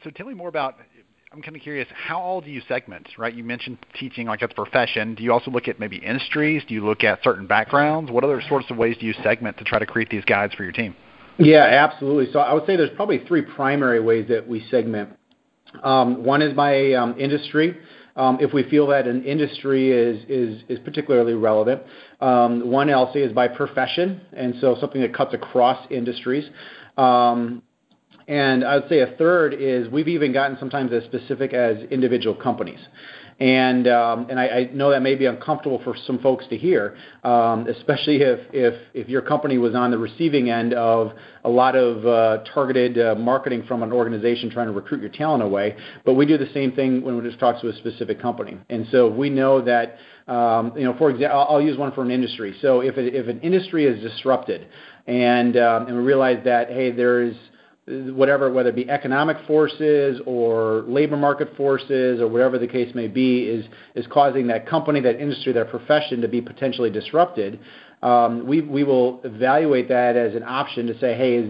So 0.04 0.10
tell 0.10 0.26
me 0.26 0.34
more 0.34 0.50
about 0.50 0.76
I'm 1.32 1.42
kind 1.42 1.56
of 1.56 1.62
curious, 1.62 1.88
how 1.94 2.20
all 2.20 2.42
do 2.42 2.50
you 2.50 2.62
segment, 2.68 3.08
right? 3.18 3.34
You 3.34 3.44
mentioned 3.44 3.78
teaching 4.00 4.28
like 4.28 4.42
as 4.42 4.50
a 4.50 4.56
profession. 4.56 5.14
Do 5.14 5.24
you 5.24 5.32
also 5.32 5.52
look 5.52 5.68
at 5.68 5.80
maybe 5.80 5.98
industries? 5.98 6.64
Do 6.68 6.74
you 6.74 6.86
look 6.86 7.04
at 7.04 7.22
certain 7.22 7.46
backgrounds? 7.46 8.10
What 8.10 8.24
other 8.24 8.42
sorts 8.48 8.72
of 8.72 8.78
ways 8.78 8.96
do 9.00 9.06
you 9.06 9.14
segment 9.24 9.58
to 9.58 9.64
try 9.64 9.78
to 9.78 9.86
create 9.86 10.10
these 10.10 10.24
guides 10.26 10.56
for 10.56 10.64
your 10.64 10.72
team? 10.72 10.96
Yeah, 11.38 11.64
absolutely. 11.64 12.32
So 12.32 12.40
I 12.40 12.54
would 12.54 12.66
say 12.66 12.76
there's 12.78 12.96
probably 12.96 13.24
three 13.28 13.42
primary 13.42 14.00
ways 14.00 14.28
that 14.30 14.48
we 14.48 14.66
segment. 14.72 15.10
Um, 15.84 16.24
one 16.24 16.42
is 16.42 16.54
by 16.54 16.94
um, 16.94 17.20
industry 17.20 17.78
if 18.40 18.52
we 18.52 18.64
feel 18.64 18.88
that 18.88 19.08
an 19.08 19.24
industry 19.24 19.92
is, 19.92 20.26
particularly 20.80 21.34
relevant. 21.34 21.84
Um, 22.20 22.70
one 22.70 22.90
I'll 22.90 23.14
is 23.22 23.32
by 23.32 23.48
profession, 23.48 24.22
and 24.34 24.56
so 24.60 24.76
something 24.80 25.02
that 25.02 25.14
cuts 25.14 25.34
across 25.34 25.86
industries. 25.92 26.50
Um, 26.98 27.62
and 27.62 27.62
I 28.28 28.76
would 28.76 28.90
say 28.90 29.00
a 29.00 29.16
third 29.18 29.54
is 29.54 29.90
we've 29.90 30.08
even 30.08 30.34
gotten 30.34 30.58
sometimes 30.60 30.92
as 30.92 31.04
specific 31.06 31.54
as 31.54 31.78
individual 31.90 32.36
companies. 32.36 32.80
And 33.40 33.88
um, 33.88 34.28
and 34.32 34.40
I, 34.40 34.68
know 34.74 34.90
that 34.90 35.04
may 35.04 35.14
be 35.14 35.28
uncomfortable 35.28 35.80
for 35.84 35.96
some 36.08 36.18
folks 36.20 36.48
to 36.48 36.58
hear, 36.58 36.98
um, 37.24 37.68
especially 37.68 38.18
if, 38.22 39.08
your 39.08 39.22
company 39.22 39.60
was 39.60 39.76
on 39.76 39.92
the 39.92 39.98
receiving 39.98 40.50
end 40.50 40.74
of 40.74 41.12
a 41.44 41.50
lot 41.50 41.76
of 41.76 42.04
uh, 42.04 42.44
targeted 42.52 42.98
uh, 42.98 43.14
marketing 43.14 43.64
from 43.68 43.84
an 43.84 43.94
organization 43.94 44.50
trying 44.50 44.66
to 44.66 44.74
recruit 44.74 45.02
your 45.02 45.12
talent 45.12 45.44
away. 45.44 45.78
But 46.04 46.16
we 46.16 46.26
do 46.26 46.40
the 46.40 46.50
same 46.52 46.72
thing 46.72 47.04
when 47.04 47.16
we 47.16 47.30
just 47.30 47.40
talk 47.40 47.62
to 47.62 47.70
a 47.70 47.74
specific 47.74 48.20
company. 48.20 48.58
And 48.70 48.88
so 48.92 49.08
we 49.08 49.30
know 49.30 49.62
that 49.62 49.98
um, 50.28 50.74
you 50.76 50.84
know, 50.84 50.98
for 50.98 51.12
example, 51.12 51.46
I'll, 51.48 51.62
use 51.62 51.78
one 51.78 51.92
for 51.92 52.02
an 52.02 52.10
industry. 52.10 52.58
So 52.60 52.82
if 52.82 52.98
if 52.98 53.28
an 53.28 53.40
industry 53.42 53.86
is 53.86 54.02
disrupted, 54.02 54.68
and 55.06 55.56
and 55.56 55.96
we 55.96 56.02
realize 56.02 56.44
that 56.44 56.70
hey, 56.70 56.90
there's 56.90 57.36
whatever, 57.88 58.52
whether 58.52 58.70
it 58.70 58.76
be 58.76 58.90
economic 58.90 59.38
forces 59.48 60.20
or 60.26 60.84
labor 60.88 61.16
market 61.16 61.56
forces 61.56 62.20
or 62.20 62.28
whatever 62.28 62.60
the 62.60 62.68
case 62.68 62.94
may 62.94 63.08
be, 63.08 63.44
is 63.96 64.08
causing 64.08 64.48
that 64.48 64.68
company, 64.68 65.00
that 65.00 65.20
industry, 65.20 65.54
that 65.54 65.70
profession 65.70 66.20
to 66.22 66.28
be 66.28 66.42
potentially 66.42 66.90
disrupted. 66.90 67.60
Um, 68.04 68.46
we 68.46 68.84
will 68.84 69.22
evaluate 69.24 69.88
that 69.90 70.16
as 70.16 70.36
an 70.36 70.44
option 70.44 70.86
to 70.88 71.00
say, 71.00 71.16
hey, 71.16 71.36
is 71.36 71.50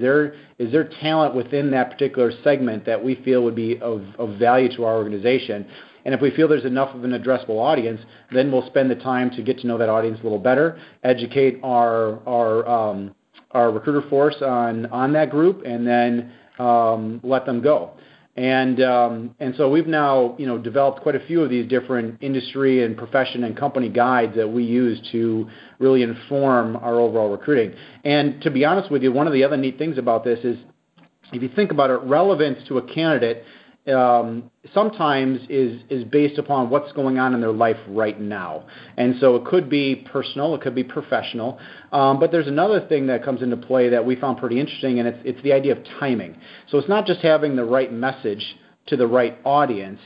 there 0.71 0.89
talent 1.01 1.35
within 1.35 1.71
that 1.71 1.91
particular 1.91 2.31
segment 2.43 2.85
that 2.85 3.03
we 3.03 3.15
feel 3.15 3.43
would 3.43 3.55
be 3.55 3.79
of, 3.79 4.03
value 4.37 4.69
to 4.77 4.85
our 4.85 4.95
organization? 4.95 5.65
And 6.05 6.13
if 6.15 6.21
we 6.21 6.31
feel 6.31 6.47
there's 6.47 6.63
enough 6.63 6.95
of 6.95 7.03
an 7.03 7.11
addressable 7.11 7.59
audience, 7.59 7.99
then 8.31 8.49
we'll 8.49 8.65
spend 8.67 8.89
the 8.89 8.95
time 8.95 9.29
to 9.31 9.41
get 9.41 9.59
to 9.59 9.67
know 9.67 9.77
that 9.77 9.89
audience 9.89 10.19
a 10.21 10.23
little 10.23 10.39
better, 10.39 10.79
educate 11.03 11.59
our 11.63 12.25
our 12.25 12.65
our 13.51 13.71
recruiter 13.71 14.07
force 14.09 14.35
on 14.41 15.13
that 15.13 15.29
group, 15.29 15.63
and 15.65 15.85
then 15.87 16.31
um, 16.59 17.19
let 17.23 17.45
them 17.45 17.61
go. 17.61 17.91
And 18.35 18.83
um, 18.83 19.35
and 19.39 19.55
so 19.57 19.67
we've 19.67 19.87
now 19.87 20.35
you 20.37 20.45
know 20.45 20.59
developed 20.59 21.01
quite 21.01 21.15
a 21.15 21.25
few 21.25 21.41
of 21.41 21.49
these 21.49 21.67
different 21.67 22.21
industry 22.21 22.83
and 22.83 22.95
profession 22.95 23.43
and 23.43 23.57
company 23.57 23.89
guides 23.89 24.35
that 24.35 24.47
we 24.47 24.63
use 24.63 24.99
to 25.11 25.49
really 25.79 26.03
inform 26.03 26.75
our 26.75 26.99
overall 26.99 27.31
recruiting. 27.31 27.75
And 28.03 28.39
to 28.43 28.51
be 28.51 28.63
honest 28.63 28.91
with 28.91 29.01
you, 29.01 29.11
one 29.11 29.25
of 29.25 29.33
the 29.33 29.43
other 29.43 29.57
neat 29.57 29.79
things 29.79 29.97
about 29.97 30.23
this 30.23 30.37
is 30.43 30.57
if 31.33 31.41
you 31.41 31.49
think 31.55 31.71
about 31.71 31.89
it, 31.89 31.99
relevance 32.03 32.59
to 32.67 32.77
a 32.77 32.93
candidate 32.93 33.43
sometimes 34.73 35.39
is 35.49 35.81
is 35.89 36.03
based 36.03 36.37
upon 36.37 36.69
what's 36.69 36.91
going 36.91 37.19
on 37.19 37.33
in 37.33 37.39
their 37.39 37.53
life 37.53 37.77
right 37.87 38.19
now, 38.19 38.65
and 38.97 39.15
so 39.19 39.35
it 39.35 39.45
could 39.45 39.69
be 39.69 39.95
personal, 40.11 40.53
it 40.55 40.61
could 40.61 40.75
be 40.75 40.83
professional, 40.83 41.57
um, 41.93 42.19
but 42.19 42.31
there's 42.31 42.47
another 42.47 42.85
thing 42.87 43.07
that 43.07 43.23
comes 43.23 43.41
into 43.41 43.55
play 43.55 43.89
that 43.89 44.05
we 44.05 44.15
found 44.15 44.37
pretty 44.39 44.59
interesting, 44.59 44.99
and 44.99 45.07
it's 45.07 45.19
it's 45.23 45.41
the 45.43 45.53
idea 45.53 45.71
of 45.71 45.83
timing. 45.99 46.35
So 46.69 46.77
it's 46.77 46.89
not 46.89 47.05
just 47.05 47.21
having 47.21 47.55
the 47.55 47.63
right 47.63 47.91
message 47.91 48.57
to 48.87 48.97
the 48.97 49.07
right 49.07 49.37
audience. 49.45 49.99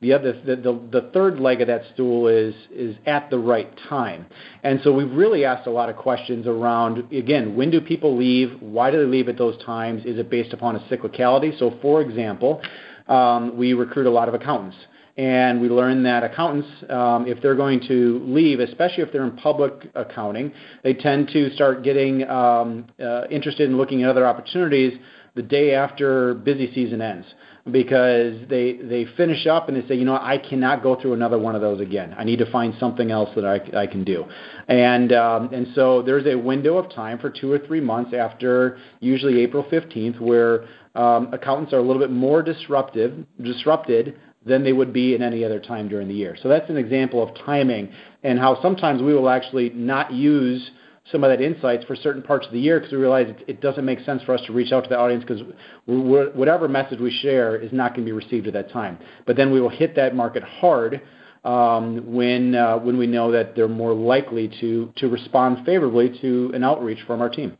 The 0.00 0.12
other, 0.12 0.32
the, 0.32 0.54
the, 0.54 1.00
the 1.00 1.10
third 1.12 1.40
leg 1.40 1.60
of 1.60 1.66
that 1.66 1.82
stool 1.92 2.28
is 2.28 2.54
is 2.72 2.94
at 3.06 3.30
the 3.30 3.38
right 3.38 3.68
time, 3.88 4.26
and 4.62 4.80
so 4.82 4.92
we've 4.92 5.10
really 5.10 5.44
asked 5.44 5.66
a 5.66 5.72
lot 5.72 5.88
of 5.88 5.96
questions 5.96 6.46
around 6.46 7.12
again, 7.12 7.56
when 7.56 7.70
do 7.70 7.80
people 7.80 8.16
leave? 8.16 8.60
Why 8.60 8.92
do 8.92 8.98
they 8.98 9.10
leave 9.10 9.28
at 9.28 9.38
those 9.38 9.60
times? 9.64 10.04
Is 10.04 10.18
it 10.18 10.30
based 10.30 10.52
upon 10.52 10.76
a 10.76 10.80
cyclicality? 10.88 11.58
So, 11.58 11.78
for 11.82 12.00
example, 12.00 12.62
um, 13.08 13.56
we 13.56 13.72
recruit 13.72 14.06
a 14.06 14.10
lot 14.10 14.28
of 14.28 14.34
accountants. 14.34 14.76
And 15.16 15.60
we 15.60 15.68
learn 15.68 16.04
that 16.04 16.22
accountants, 16.22 16.68
um, 16.88 17.26
if 17.26 17.42
they're 17.42 17.56
going 17.56 17.80
to 17.88 18.22
leave, 18.24 18.60
especially 18.60 19.02
if 19.02 19.12
they're 19.12 19.24
in 19.24 19.36
public 19.36 19.90
accounting, 19.96 20.52
they 20.84 20.94
tend 20.94 21.28
to 21.32 21.52
start 21.54 21.82
getting 21.82 22.22
um, 22.28 22.86
uh, 23.02 23.26
interested 23.28 23.68
in 23.68 23.76
looking 23.76 24.04
at 24.04 24.10
other 24.10 24.24
opportunities 24.24 24.96
the 25.34 25.42
day 25.42 25.74
after 25.74 26.34
busy 26.34 26.72
season 26.72 27.00
ends 27.00 27.26
because 27.70 28.34
they 28.48 28.78
they 28.82 29.06
finish 29.16 29.46
up 29.46 29.68
and 29.68 29.76
they 29.76 29.86
say, 29.86 29.94
you 29.94 30.04
know, 30.04 30.18
I 30.20 30.38
cannot 30.38 30.82
go 30.82 31.00
through 31.00 31.12
another 31.12 31.38
one 31.38 31.54
of 31.54 31.60
those 31.60 31.80
again. 31.80 32.14
I 32.18 32.24
need 32.24 32.38
to 32.38 32.50
find 32.50 32.74
something 32.80 33.10
else 33.10 33.30
that 33.34 33.44
I, 33.44 33.82
I 33.82 33.86
can 33.86 34.04
do, 34.04 34.24
and 34.68 35.12
um, 35.12 35.52
and 35.52 35.68
so 35.74 36.02
there's 36.02 36.26
a 36.26 36.36
window 36.36 36.76
of 36.76 36.92
time 36.92 37.18
for 37.18 37.30
two 37.30 37.52
or 37.52 37.58
three 37.58 37.80
months 37.80 38.14
after 38.14 38.78
usually 39.00 39.40
April 39.40 39.64
15th 39.64 40.20
where 40.20 40.66
accountants 40.98 41.72
are 41.72 41.78
a 41.78 41.82
little 41.82 42.00
bit 42.00 42.10
more 42.10 42.42
disruptive, 42.42 43.24
disrupted 43.42 44.18
than 44.44 44.64
they 44.64 44.72
would 44.72 44.92
be 44.92 45.14
in 45.14 45.22
any 45.22 45.44
other 45.44 45.60
time 45.60 45.88
during 45.88 46.08
the 46.08 46.14
year. 46.14 46.36
So 46.42 46.48
that's 46.48 46.68
an 46.70 46.76
example 46.76 47.22
of 47.22 47.34
timing 47.44 47.92
and 48.22 48.38
how 48.38 48.60
sometimes 48.62 49.02
we 49.02 49.14
will 49.14 49.28
actually 49.28 49.70
not 49.70 50.12
use 50.12 50.70
some 51.10 51.24
of 51.24 51.30
that 51.30 51.40
insights 51.40 51.84
for 51.84 51.96
certain 51.96 52.22
parts 52.22 52.46
of 52.46 52.52
the 52.52 52.60
year 52.60 52.78
because 52.78 52.92
we 52.92 52.98
realize 52.98 53.34
it, 53.46 53.60
doesn't 53.60 53.84
make 53.84 54.00
sense 54.00 54.22
for 54.24 54.34
us 54.34 54.40
to 54.46 54.52
reach 54.52 54.72
out 54.72 54.84
to 54.84 54.90
the 54.90 54.98
audience 54.98 55.24
because 55.26 55.42
whatever 55.86 56.68
message 56.68 57.00
we 57.00 57.10
share 57.22 57.56
is 57.56 57.72
not 57.72 57.94
going 57.94 58.04
to 58.04 58.08
be 58.08 58.12
received 58.12 58.46
at 58.46 58.52
that 58.52 58.70
time. 58.70 58.98
But 59.26 59.36
then 59.36 59.50
we 59.50 59.60
will 59.60 59.70
hit 59.70 59.96
that 59.96 60.14
market 60.14 60.42
hard 60.42 61.00
um, 61.44 62.12
when 62.12 62.54
uh, 62.54 62.78
when 62.78 62.98
we 62.98 63.06
know 63.06 63.30
that 63.30 63.54
they're 63.54 63.68
more 63.68 63.94
likely 63.94 64.48
to 64.60 64.92
to 64.96 65.08
respond 65.08 65.64
favorably 65.64 66.18
to 66.20 66.50
an 66.52 66.62
outreach 66.64 66.98
from 67.06 67.22
our 67.22 67.30
team. 67.30 67.56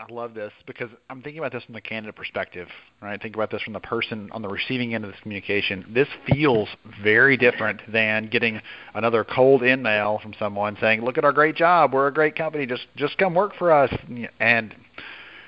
I 0.00 0.10
love 0.10 0.32
this 0.32 0.52
because 0.66 0.88
I'm 1.10 1.20
thinking 1.20 1.40
about 1.40 1.52
this 1.52 1.62
from 1.64 1.74
the 1.74 1.80
candidate 1.80 2.16
perspective, 2.16 2.68
right? 3.02 3.20
Think 3.20 3.34
about 3.34 3.50
this 3.50 3.60
from 3.60 3.74
the 3.74 3.80
person 3.80 4.30
on 4.32 4.40
the 4.40 4.48
receiving 4.48 4.94
end 4.94 5.04
of 5.04 5.10
this 5.10 5.20
communication. 5.20 5.84
This 5.92 6.08
feels 6.26 6.70
very 7.02 7.36
different 7.36 7.82
than 7.92 8.28
getting 8.28 8.62
another 8.94 9.24
cold 9.24 9.62
email 9.62 10.18
from 10.22 10.32
someone 10.38 10.78
saying, 10.80 11.02
"Look 11.02 11.18
at 11.18 11.24
our 11.24 11.32
great 11.32 11.54
job. 11.54 11.92
We're 11.92 12.06
a 12.06 12.12
great 12.12 12.34
company. 12.34 12.64
Just 12.64 12.86
just 12.96 13.18
come 13.18 13.34
work 13.34 13.54
for 13.56 13.72
us." 13.72 13.92
And 14.40 14.74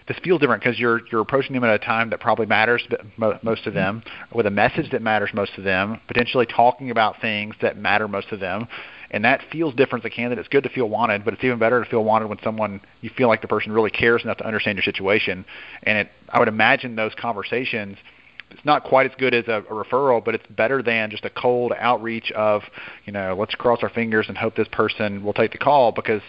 this 0.07 0.19
feels 0.19 0.41
different 0.41 0.63
because 0.63 0.79
you're 0.79 1.01
you're 1.11 1.23
approaching 1.23 1.55
them 1.55 1.65
at 1.65 1.75
a 1.75 1.79
time 1.79 2.11
that 2.11 2.21
probably 2.21 2.45
matters 2.45 2.87
most 3.43 3.65
to 3.65 3.71
them, 3.71 4.03
with 4.35 4.47
a 4.47 4.51
message 4.51 4.91
that 4.91 5.01
matters 5.01 5.31
most 5.33 5.55
to 5.55 5.63
them, 5.63 5.99
potentially 6.09 6.45
talking 6.45 6.91
about 6.91 7.21
things 7.23 7.55
that 7.63 7.79
matter 7.79 8.07
most 8.07 8.29
to 8.29 8.37
them, 8.37 8.69
and 9.13 9.25
that 9.25 9.43
feels 9.53 9.75
different 9.75 10.05
as 10.05 10.11
a 10.11 10.15
candidate. 10.15 10.41
It's 10.41 10.49
good 10.49 10.65
to 10.65 10.71
feel 10.71 10.89
wanted, 10.89 11.25
but 11.25 11.35
it's 11.35 11.45
even 11.45 11.59
better 11.59 11.85
to 11.85 11.89
feel 11.89 12.03
wanted 12.03 12.29
when 12.29 12.39
someone 12.43 12.81
you 13.03 13.11
feel 13.17 13.29
like 13.29 13.43
the 13.43 13.49
person 13.49 13.73
really 13.73 13.91
cares 13.91 14.23
enough 14.25 14.39
to 14.39 14.47
understand 14.47 14.77
your 14.77 14.85
situation. 14.85 15.45
And 15.83 15.99
it, 15.99 16.09
I 16.29 16.39
would 16.39 16.49
imagine 16.49 16.97
those 16.97 17.13
conversations. 17.15 17.99
It's 18.51 18.65
not 18.65 18.85
quite 18.85 19.07
as 19.07 19.13
good 19.19 19.35
as 19.35 19.49
a, 19.49 19.59
a 19.69 19.85
referral, 19.85 20.25
but 20.25 20.35
it's 20.35 20.47
better 20.49 20.83
than 20.83 21.11
just 21.11 21.25
a 21.25 21.31
cold 21.31 21.73
outreach 21.79 22.31
of, 22.33 22.63
you 23.05 23.13
know, 23.13 23.37
let's 23.39 23.55
cross 23.55 23.81
our 23.83 23.89
fingers 23.91 24.27
and 24.29 24.37
hope 24.37 24.57
this 24.57 24.69
person 24.73 25.23
will 25.25 25.33
take 25.33 25.53
the 25.53 25.59
call. 25.59 25.93
Because 25.93 26.23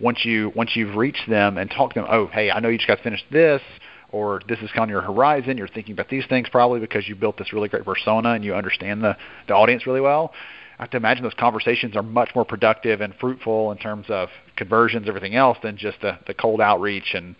once 0.00 0.24
you 0.24 0.52
once 0.54 0.76
you've 0.76 0.96
reached 0.96 1.28
them 1.28 1.58
and 1.58 1.70
talked 1.70 1.94
to 1.94 2.00
them, 2.00 2.08
oh, 2.10 2.26
hey, 2.26 2.50
I 2.50 2.60
know 2.60 2.68
you 2.68 2.78
just 2.78 2.88
got 2.88 3.00
finished 3.00 3.24
this 3.30 3.62
or 4.10 4.40
this 4.48 4.58
is 4.60 4.70
on 4.76 4.88
your 4.88 5.02
horizon. 5.02 5.58
You're 5.58 5.68
thinking 5.68 5.92
about 5.92 6.08
these 6.08 6.24
things 6.26 6.48
probably 6.48 6.80
because 6.80 7.06
you 7.08 7.14
built 7.14 7.36
this 7.36 7.52
really 7.52 7.68
great 7.68 7.84
persona 7.84 8.30
and 8.30 8.44
you 8.44 8.54
understand 8.54 9.02
the, 9.02 9.16
the 9.46 9.54
audience 9.54 9.86
really 9.86 10.00
well. 10.00 10.32
I 10.78 10.82
have 10.82 10.90
to 10.90 10.96
imagine 10.96 11.24
those 11.24 11.34
conversations 11.34 11.96
are 11.96 12.02
much 12.02 12.30
more 12.34 12.44
productive 12.44 13.00
and 13.00 13.12
fruitful 13.20 13.72
in 13.72 13.78
terms 13.78 14.06
of 14.08 14.28
conversions, 14.56 15.08
everything 15.08 15.34
else, 15.34 15.58
than 15.62 15.76
just 15.76 16.00
the, 16.00 16.18
the 16.26 16.34
cold 16.34 16.60
outreach 16.60 17.14
and 17.14 17.34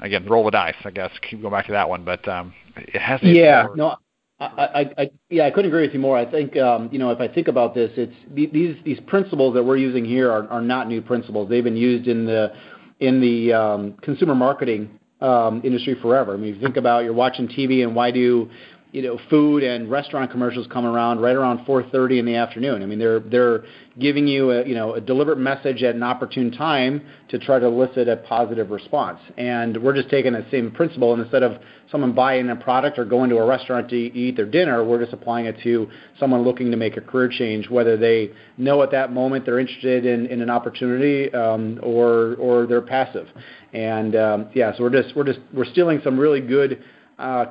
again 0.00 0.26
roll 0.26 0.44
the 0.44 0.50
dice. 0.50 0.74
I 0.84 0.90
guess 0.90 1.10
keep 1.28 1.42
going 1.42 1.52
back 1.52 1.66
to 1.66 1.72
that 1.72 1.88
one, 1.88 2.04
but 2.04 2.26
um, 2.26 2.54
it 2.76 3.00
has. 3.00 3.20
Yeah, 3.22 3.66
no, 3.74 3.96
I, 4.40 4.46
I, 4.46 5.02
I, 5.02 5.10
yeah, 5.28 5.44
I 5.44 5.50
couldn't 5.50 5.70
agree 5.70 5.82
with 5.82 5.92
you 5.92 6.00
more. 6.00 6.16
I 6.16 6.28
think, 6.28 6.56
um, 6.56 6.88
you 6.90 6.98
know, 6.98 7.10
if 7.10 7.20
I 7.20 7.28
think 7.28 7.48
about 7.48 7.74
this, 7.74 7.90
it's 7.96 8.14
these 8.32 8.76
these 8.84 9.00
principles 9.06 9.54
that 9.54 9.62
we're 9.62 9.76
using 9.76 10.04
here 10.04 10.30
are, 10.30 10.48
are 10.48 10.62
not 10.62 10.88
new 10.88 11.02
principles. 11.02 11.50
They've 11.50 11.64
been 11.64 11.76
used 11.76 12.08
in 12.08 12.24
the 12.24 12.52
in 13.00 13.20
the 13.20 13.52
um, 13.52 13.92
consumer 14.00 14.34
marketing 14.34 14.98
um, 15.20 15.60
industry 15.64 15.96
forever. 16.00 16.32
I 16.32 16.36
mean, 16.38 16.54
if 16.54 16.56
you 16.56 16.62
think 16.62 16.78
about 16.78 17.04
you're 17.04 17.12
watching 17.12 17.48
TV 17.48 17.82
and 17.82 17.94
why 17.94 18.10
do 18.10 18.48
you 18.92 19.02
know 19.02 19.18
food 19.28 19.62
and 19.62 19.90
restaurant 19.90 20.30
commercials 20.30 20.66
come 20.66 20.84
around 20.84 21.20
right 21.20 21.36
around 21.36 21.64
4:30 21.64 22.18
in 22.18 22.24
the 22.24 22.34
afternoon. 22.34 22.82
I 22.82 22.86
mean 22.86 22.98
they're 22.98 23.20
they're 23.20 23.64
giving 23.98 24.26
you 24.26 24.50
a 24.50 24.66
you 24.66 24.74
know 24.74 24.94
a 24.94 25.00
deliberate 25.00 25.38
message 25.38 25.82
at 25.82 25.94
an 25.94 26.02
opportune 26.02 26.50
time 26.50 27.02
to 27.28 27.38
try 27.38 27.58
to 27.58 27.66
elicit 27.66 28.08
a 28.08 28.16
positive 28.16 28.70
response. 28.70 29.20
And 29.36 29.80
we're 29.82 29.94
just 29.94 30.10
taking 30.10 30.32
the 30.32 30.44
same 30.50 30.72
principle 30.72 31.12
and 31.12 31.22
instead 31.22 31.42
of 31.42 31.60
someone 31.90 32.12
buying 32.12 32.48
a 32.50 32.56
product 32.56 32.98
or 32.98 33.04
going 33.04 33.30
to 33.30 33.36
a 33.38 33.46
restaurant 33.46 33.88
to 33.90 33.96
eat 33.96 34.36
their 34.36 34.46
dinner, 34.46 34.84
we're 34.84 35.00
just 35.00 35.12
applying 35.12 35.46
it 35.46 35.56
to 35.62 35.88
someone 36.18 36.42
looking 36.42 36.70
to 36.70 36.76
make 36.76 36.96
a 36.96 37.00
career 37.00 37.28
change, 37.28 37.68
whether 37.68 37.96
they 37.96 38.30
know 38.58 38.82
at 38.82 38.90
that 38.90 39.12
moment 39.12 39.44
they're 39.44 39.58
interested 39.58 40.04
in, 40.04 40.26
in 40.26 40.40
an 40.40 40.50
opportunity 40.50 41.32
um, 41.32 41.78
or 41.82 42.34
or 42.36 42.66
they're 42.66 42.82
passive. 42.82 43.28
And 43.72 44.16
um, 44.16 44.48
yeah, 44.52 44.76
so 44.76 44.82
we're 44.82 45.02
just 45.02 45.14
we're 45.14 45.24
just 45.24 45.40
we're 45.52 45.64
stealing 45.64 46.00
some 46.02 46.18
really 46.18 46.40
good 46.40 46.82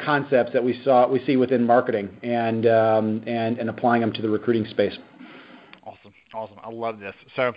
concepts 0.04 0.54
that 0.54 0.64
we 0.64 0.82
saw 0.84 1.08
we 1.08 1.24
see 1.26 1.38
within 1.38 1.66
marketing 1.66 2.10
and 2.24 2.66
um, 2.68 3.24
and 3.28 3.70
applying 3.70 4.02
them 4.02 4.14
to 4.14 4.22
the 4.22 4.30
recruiting 4.30 4.66
space. 4.66 4.98
Awesome, 5.84 6.14
awesome. 6.34 6.58
I 6.64 6.70
love 6.70 7.00
this. 7.00 7.16
So. 7.36 7.54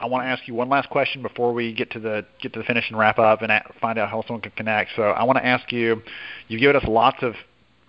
I 0.00 0.06
want 0.06 0.24
to 0.24 0.28
ask 0.28 0.46
you 0.48 0.54
one 0.54 0.68
last 0.68 0.90
question 0.90 1.22
before 1.22 1.52
we 1.54 1.72
get 1.72 1.92
to 1.92 2.00
the 2.00 2.26
get 2.42 2.52
to 2.54 2.58
the 2.58 2.64
finish 2.64 2.84
and 2.90 2.98
wrap 2.98 3.18
up 3.18 3.42
and 3.42 3.52
find 3.80 3.96
out 3.96 4.10
how 4.10 4.22
someone 4.26 4.42
can 4.42 4.50
connect. 4.50 4.90
So 4.96 5.02
I 5.02 5.22
want 5.22 5.38
to 5.38 5.46
ask 5.46 5.70
you, 5.70 6.02
you've 6.48 6.60
given 6.60 6.76
us 6.76 6.84
lots 6.86 7.18
of 7.22 7.34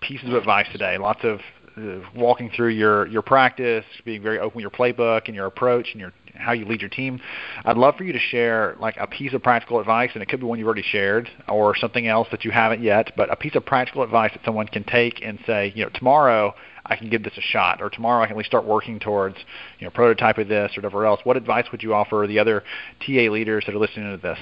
pieces 0.00 0.28
of 0.28 0.34
advice 0.34 0.66
today, 0.70 0.98
lots 0.98 1.20
of 1.24 1.40
uh, 1.40 1.65
walking 2.14 2.50
through 2.54 2.68
your 2.68 3.06
your 3.08 3.22
practice, 3.22 3.84
being 4.04 4.22
very 4.22 4.38
open 4.38 4.56
with 4.56 4.62
your 4.62 4.70
playbook 4.70 5.22
and 5.26 5.34
your 5.34 5.46
approach 5.46 5.88
and 5.92 6.00
your 6.00 6.12
how 6.34 6.52
you 6.52 6.64
lead 6.64 6.80
your 6.80 6.90
team. 6.90 7.20
I'd 7.64 7.76
love 7.76 7.96
for 7.96 8.04
you 8.04 8.12
to 8.12 8.18
share 8.18 8.76
like 8.78 8.96
a 8.98 9.06
piece 9.06 9.32
of 9.34 9.42
practical 9.42 9.80
advice, 9.80 10.10
and 10.14 10.22
it 10.22 10.26
could 10.26 10.40
be 10.40 10.46
one 10.46 10.58
you've 10.58 10.66
already 10.66 10.82
shared 10.82 11.28
or 11.48 11.76
something 11.76 12.06
else 12.06 12.28
that 12.30 12.44
you 12.44 12.50
haven't 12.50 12.82
yet, 12.82 13.12
but 13.16 13.30
a 13.32 13.36
piece 13.36 13.54
of 13.54 13.64
practical 13.64 14.02
advice 14.02 14.30
that 14.34 14.44
someone 14.44 14.66
can 14.66 14.84
take 14.84 15.22
and 15.22 15.38
say, 15.46 15.72
you 15.74 15.84
know, 15.84 15.90
tomorrow 15.94 16.54
I 16.84 16.96
can 16.96 17.10
give 17.10 17.22
this 17.22 17.36
a 17.36 17.40
shot, 17.40 17.82
or 17.82 17.90
tomorrow 17.90 18.22
I 18.22 18.26
can 18.26 18.34
at 18.34 18.38
least 18.38 18.50
start 18.50 18.64
working 18.64 19.00
towards, 19.00 19.36
you 19.78 19.86
know, 19.86 19.90
prototype 19.90 20.38
of 20.38 20.48
this 20.48 20.72
or 20.76 20.80
whatever 20.80 21.06
else. 21.06 21.20
What 21.24 21.36
advice 21.36 21.66
would 21.72 21.82
you 21.82 21.94
offer 21.94 22.26
the 22.28 22.38
other 22.38 22.62
TA 23.04 23.30
leaders 23.30 23.64
that 23.66 23.74
are 23.74 23.78
listening 23.78 24.16
to 24.16 24.22
this? 24.22 24.38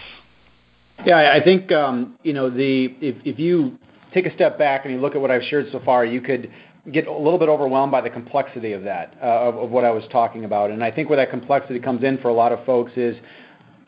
Yeah, 1.05 1.33
I 1.33 1.42
think 1.42 1.73
um, 1.73 2.18
you 2.23 2.33
know 2.33 2.49
the 2.49 2.85
if 3.01 3.16
if 3.25 3.38
you 3.38 3.79
take 4.12 4.27
a 4.27 4.35
step 4.35 4.59
back 4.59 4.85
and 4.85 4.94
you 4.94 5.01
look 5.01 5.16
at 5.16 5.20
what 5.20 5.31
I've 5.31 5.42
shared 5.42 5.66
so 5.73 5.81
far, 5.85 6.05
you 6.05 6.20
could 6.20 6.51
get 6.92 7.07
a 7.07 7.12
little 7.12 7.38
bit 7.38 7.49
overwhelmed 7.49 7.92
by 7.92 8.01
the 8.01 8.11
complexity 8.11 8.73
of 8.73 8.83
that, 8.83 9.16
uh, 9.23 9.49
of, 9.49 9.70
what 9.70 9.85
I 9.85 9.90
was 9.90 10.05
talking 10.12 10.44
about. 10.44 10.70
And 10.70 10.85
I 10.85 10.90
think 10.90 11.09
where 11.09 11.16
that 11.16 11.31
complexity 11.31 11.81
comes 11.81 12.05
in 12.05 12.18
for 12.18 12.29
a 12.29 12.35
lot 12.35 12.53
of 12.53 12.64
folks 12.66 12.92
is 12.97 13.16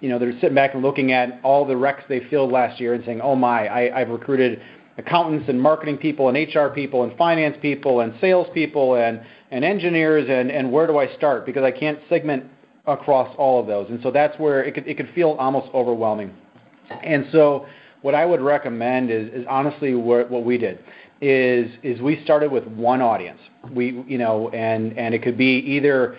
you 0.00 0.10
know, 0.10 0.18
they're 0.18 0.32
sitting 0.40 0.54
back 0.54 0.74
and 0.74 0.82
looking 0.82 1.12
at 1.12 1.40
all 1.42 1.64
the 1.64 1.74
recs 1.74 2.06
they 2.08 2.20
filled 2.28 2.52
last 2.52 2.80
year 2.80 2.94
and 2.94 3.04
saying, 3.04 3.20
"Oh 3.22 3.34
my, 3.34 3.68
I've 3.94 4.10
recruited 4.10 4.60
accountants 4.98 5.48
and 5.48 5.60
marketing 5.60 5.96
people 5.98 6.28
and 6.28 6.36
HR 6.36 6.68
people 6.68 7.02
and 7.02 7.16
finance 7.16 7.56
people 7.62 8.00
and 8.00 8.14
sales 8.20 8.46
people 8.52 8.96
and 8.96 9.20
and 9.50 9.64
engineers 9.64 10.26
and 10.28 10.70
where 10.70 10.86
do 10.86 10.98
I 10.98 11.14
start 11.16 11.46
because 11.46 11.62
I 11.62 11.70
can't 11.70 11.98
segment 12.08 12.44
across 12.86 13.34
all 13.38 13.58
of 13.58 13.66
those." 13.66 13.88
And 13.88 14.00
so 14.02 14.10
that's 14.10 14.38
where 14.38 14.62
it 14.64 14.74
could 14.74 14.86
it 14.86 14.96
could 14.98 15.08
feel 15.14 15.30
almost 15.38 15.72
overwhelming. 15.72 16.34
And 17.02 17.26
so 17.32 17.66
what 18.02 18.14
I 18.14 18.26
would 18.26 18.42
recommend 18.42 19.10
is, 19.10 19.46
honestly 19.48 19.94
what 19.94 20.44
we 20.44 20.58
did 20.58 20.78
is 21.20 22.00
we 22.00 22.22
started 22.24 22.50
with 22.50 22.66
one 22.66 23.00
audience. 23.00 23.40
We 23.70 24.04
you 24.06 24.18
know 24.18 24.48
and 24.50 25.14
it 25.14 25.22
could 25.22 25.38
be 25.38 25.58
either 25.58 26.16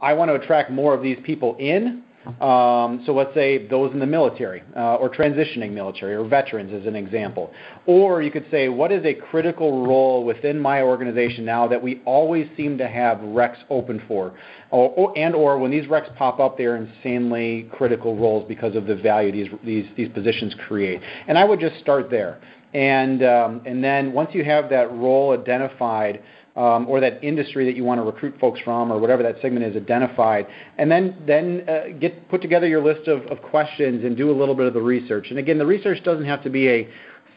I 0.00 0.12
want 0.12 0.30
to 0.30 0.34
attract 0.34 0.70
more 0.70 0.94
of 0.94 1.02
these 1.02 1.18
people 1.24 1.56
in 1.58 2.02
um, 2.40 3.02
so 3.06 3.14
let's 3.14 3.32
say 3.34 3.68
those 3.68 3.92
in 3.92 4.00
the 4.00 4.06
military 4.06 4.62
uh, 4.76 4.96
or 4.96 5.08
transitioning 5.08 5.72
military 5.72 6.14
or 6.16 6.24
veterans 6.24 6.72
as 6.74 6.86
an 6.86 6.96
example. 6.96 7.52
Or 7.86 8.20
you 8.20 8.32
could 8.32 8.46
say, 8.50 8.68
what 8.68 8.90
is 8.90 9.04
a 9.04 9.14
critical 9.14 9.86
role 9.86 10.24
within 10.24 10.58
my 10.58 10.82
organization 10.82 11.44
now 11.44 11.68
that 11.68 11.80
we 11.80 12.02
always 12.04 12.48
seem 12.56 12.78
to 12.78 12.88
have 12.88 13.18
recs 13.18 13.58
open 13.70 14.02
for? 14.08 14.34
Or, 14.70 14.90
or, 14.90 15.16
and 15.16 15.36
or 15.36 15.58
when 15.58 15.70
these 15.70 15.86
recs 15.86 16.14
pop 16.16 16.40
up, 16.40 16.58
they're 16.58 16.76
insanely 16.76 17.70
critical 17.72 18.16
roles 18.16 18.46
because 18.48 18.74
of 18.74 18.86
the 18.86 18.96
value 18.96 19.48
these 19.62 20.08
positions 20.12 20.54
create. 20.66 21.00
And 21.28 21.38
I 21.38 21.44
would 21.44 21.60
just 21.60 21.78
start 21.78 22.10
there. 22.10 22.40
And, 22.76 23.24
um, 23.24 23.62
and 23.64 23.82
then 23.82 24.12
once 24.12 24.30
you 24.34 24.44
have 24.44 24.68
that 24.68 24.92
role 24.92 25.32
identified, 25.32 26.22
um, 26.56 26.88
or 26.88 27.00
that 27.00 27.22
industry 27.22 27.66
that 27.66 27.76
you 27.76 27.84
want 27.84 27.98
to 27.98 28.02
recruit 28.02 28.34
folks 28.40 28.58
from 28.60 28.90
or 28.90 28.98
whatever 28.98 29.22
that 29.22 29.36
segment 29.42 29.64
is 29.66 29.76
identified 29.76 30.46
and 30.78 30.90
then 30.90 31.14
then 31.26 31.68
uh, 31.68 31.98
get 32.00 32.28
put 32.30 32.40
together 32.40 32.66
your 32.66 32.82
list 32.82 33.08
of, 33.08 33.20
of 33.26 33.42
questions 33.42 34.04
and 34.04 34.16
do 34.16 34.30
a 34.30 34.32
little 34.32 34.54
bit 34.54 34.66
of 34.66 34.72
the 34.72 34.80
research. 34.80 35.26
And 35.28 35.38
again 35.38 35.58
the 35.58 35.66
research 35.66 36.02
doesn't 36.02 36.24
have 36.24 36.42
to 36.44 36.50
be 36.50 36.66
a 36.68 36.88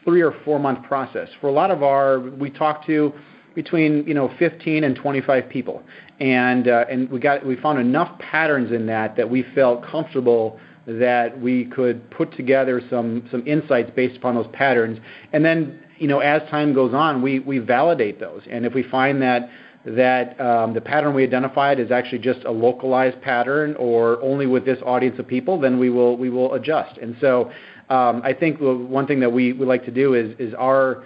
three 0.04 0.22
or 0.22 0.34
four 0.44 0.58
month 0.58 0.84
process. 0.84 1.28
For 1.40 1.48
a 1.48 1.52
lot 1.52 1.70
of 1.70 1.82
our 1.82 2.18
we 2.18 2.48
talk 2.48 2.86
to 2.86 3.12
between 3.54 4.06
you 4.06 4.14
know 4.14 4.32
15 4.38 4.84
and 4.84 4.96
25 4.96 5.48
people. 5.50 5.82
And 6.18 6.68
uh, 6.68 6.86
and 6.90 7.10
we 7.10 7.20
got 7.20 7.44
we 7.44 7.56
found 7.56 7.78
enough 7.78 8.18
patterns 8.18 8.72
in 8.72 8.86
that 8.86 9.16
that 9.16 9.28
we 9.28 9.44
felt 9.54 9.84
comfortable 9.84 10.58
that 10.86 11.38
we 11.40 11.66
could 11.66 12.10
put 12.10 12.34
together 12.36 12.80
some 12.90 13.26
some 13.30 13.46
insights 13.46 13.90
based 13.94 14.16
upon 14.16 14.34
those 14.34 14.48
patterns 14.52 14.98
and 15.32 15.44
then 15.44 15.78
you 16.00 16.08
know, 16.08 16.20
as 16.20 16.42
time 16.50 16.72
goes 16.72 16.94
on, 16.94 17.20
we, 17.22 17.40
we 17.40 17.58
validate 17.58 18.18
those. 18.18 18.40
And 18.50 18.66
if 18.66 18.74
we 18.74 18.82
find 18.82 19.22
that 19.22 19.48
that 19.82 20.38
um, 20.38 20.74
the 20.74 20.80
pattern 20.80 21.14
we 21.14 21.22
identified 21.22 21.80
is 21.80 21.90
actually 21.90 22.18
just 22.18 22.44
a 22.44 22.50
localized 22.50 23.18
pattern 23.22 23.74
or 23.76 24.20
only 24.20 24.46
with 24.46 24.66
this 24.66 24.78
audience 24.84 25.18
of 25.18 25.26
people, 25.26 25.58
then 25.58 25.78
we 25.78 25.88
will 25.88 26.18
we 26.18 26.28
will 26.28 26.52
adjust. 26.54 26.98
And 26.98 27.16
so 27.20 27.50
um, 27.88 28.20
I 28.22 28.34
think 28.34 28.58
one 28.60 29.06
thing 29.06 29.20
that 29.20 29.32
we, 29.32 29.52
we 29.54 29.64
like 29.64 29.84
to 29.86 29.90
do 29.90 30.14
is 30.14 30.34
is 30.38 30.54
our 30.54 31.04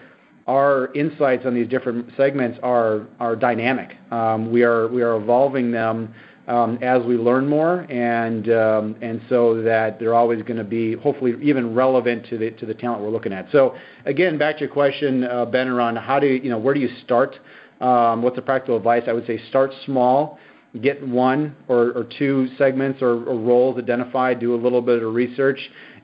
our 0.48 0.92
insights 0.94 1.46
on 1.46 1.54
these 1.54 1.68
different 1.68 2.10
segments 2.16 2.58
are 2.62 3.06
are 3.20 3.37
dynamic. 3.37 3.96
Um, 4.10 4.50
we 4.50 4.62
are 4.62 4.88
we 4.88 5.02
are 5.02 5.16
evolving 5.16 5.70
them 5.70 6.12
as 6.46 7.02
we 7.04 7.16
learn 7.16 7.48
more, 7.48 7.87
and 7.90 8.48
um, 8.50 9.20
so 9.28 9.62
that 9.62 9.98
they're 9.98 10.14
always 10.14 10.42
going 10.42 10.57
to 10.59 10.64
be 10.64 10.94
hopefully 10.94 11.35
even 11.42 11.74
relevant 11.74 12.26
to 12.28 12.38
the 12.38 12.74
talent 12.74 13.02
we're 13.02 13.11
looking 13.11 13.33
at. 13.33 13.50
So 13.52 13.76
again, 14.04 14.38
back 14.38 14.57
to 14.57 14.64
your 14.64 14.72
question, 14.72 15.24
uh, 15.24 15.46
Ben, 15.46 15.68
around 15.68 15.96
how 15.96 16.18
do 16.18 16.26
you, 16.26 16.42
you 16.42 16.50
know 16.50 16.59
where 16.59 16.74
do 16.74 16.80
you 16.80 16.90
start? 17.04 17.38
Um, 17.80 18.22
what's 18.22 18.37
the 18.37 18.42
practical 18.42 18.76
advice? 18.76 19.02
I 19.07 19.12
would 19.12 19.26
say 19.26 19.40
start 19.48 19.72
small, 19.85 20.38
get 20.80 21.07
one 21.07 21.57
or, 21.68 22.07
two 22.18 22.48
segments 22.57 23.02
or, 23.02 23.16
roles 23.16 23.78
identified, 23.78 24.40
do 24.40 24.54
a 24.54 24.61
little 24.61 24.80
bit 24.80 25.02
of 25.02 25.12
research, 25.14 25.59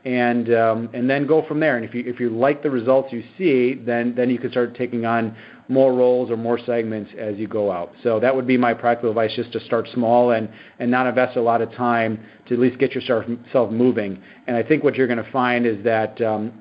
and 0.04 0.52
um, 0.54 0.88
then 0.92 1.26
go 1.26 1.46
from 1.46 1.60
there. 1.60 1.76
And 1.76 1.88
if 1.92 2.20
you 2.20 2.30
like 2.30 2.62
the 2.62 2.70
results 2.70 3.12
you 3.12 3.22
see, 3.38 3.74
then 3.74 4.14
you 4.28 4.38
can 4.38 4.50
start 4.50 4.74
taking 4.74 5.06
on 5.06 5.36
more 5.70 5.94
roles 5.94 6.30
or 6.30 6.36
more 6.36 6.58
segments 6.58 7.10
as 7.18 7.36
you 7.36 7.46
go 7.46 7.70
out. 7.70 7.92
So 8.02 8.20
that 8.20 8.34
would 8.34 8.46
be 8.46 8.56
my 8.56 8.74
practical 8.74 9.10
advice: 9.10 9.32
just 9.34 9.52
to 9.52 9.60
start 9.60 9.88
small 9.94 10.32
and 10.32 10.50
not 10.80 11.06
invest 11.06 11.36
a 11.36 11.40
lot 11.40 11.62
of 11.62 11.72
time 11.72 12.20
to 12.48 12.54
at 12.54 12.60
least 12.60 12.78
get 12.78 12.92
yourself 12.92 13.70
moving. 13.70 14.20
And 14.46 14.56
I 14.56 14.62
think 14.62 14.84
what 14.84 14.96
you're 14.96 15.06
going 15.06 15.24
to 15.24 15.30
find 15.30 15.64
is 15.64 15.82
that 15.84 16.20
um, 16.20 16.52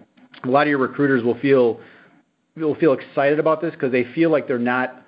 a 0.43 0.47
lot 0.47 0.63
of 0.63 0.69
your 0.69 0.77
recruiters 0.77 1.23
will 1.23 1.39
feel 1.39 1.79
will 2.55 2.75
feel 2.75 2.93
excited 2.93 3.39
about 3.39 3.61
this 3.61 3.71
because 3.71 3.91
they 3.91 4.05
feel 4.13 4.29
like 4.29 4.47
they're 4.47 4.59
not 4.59 5.03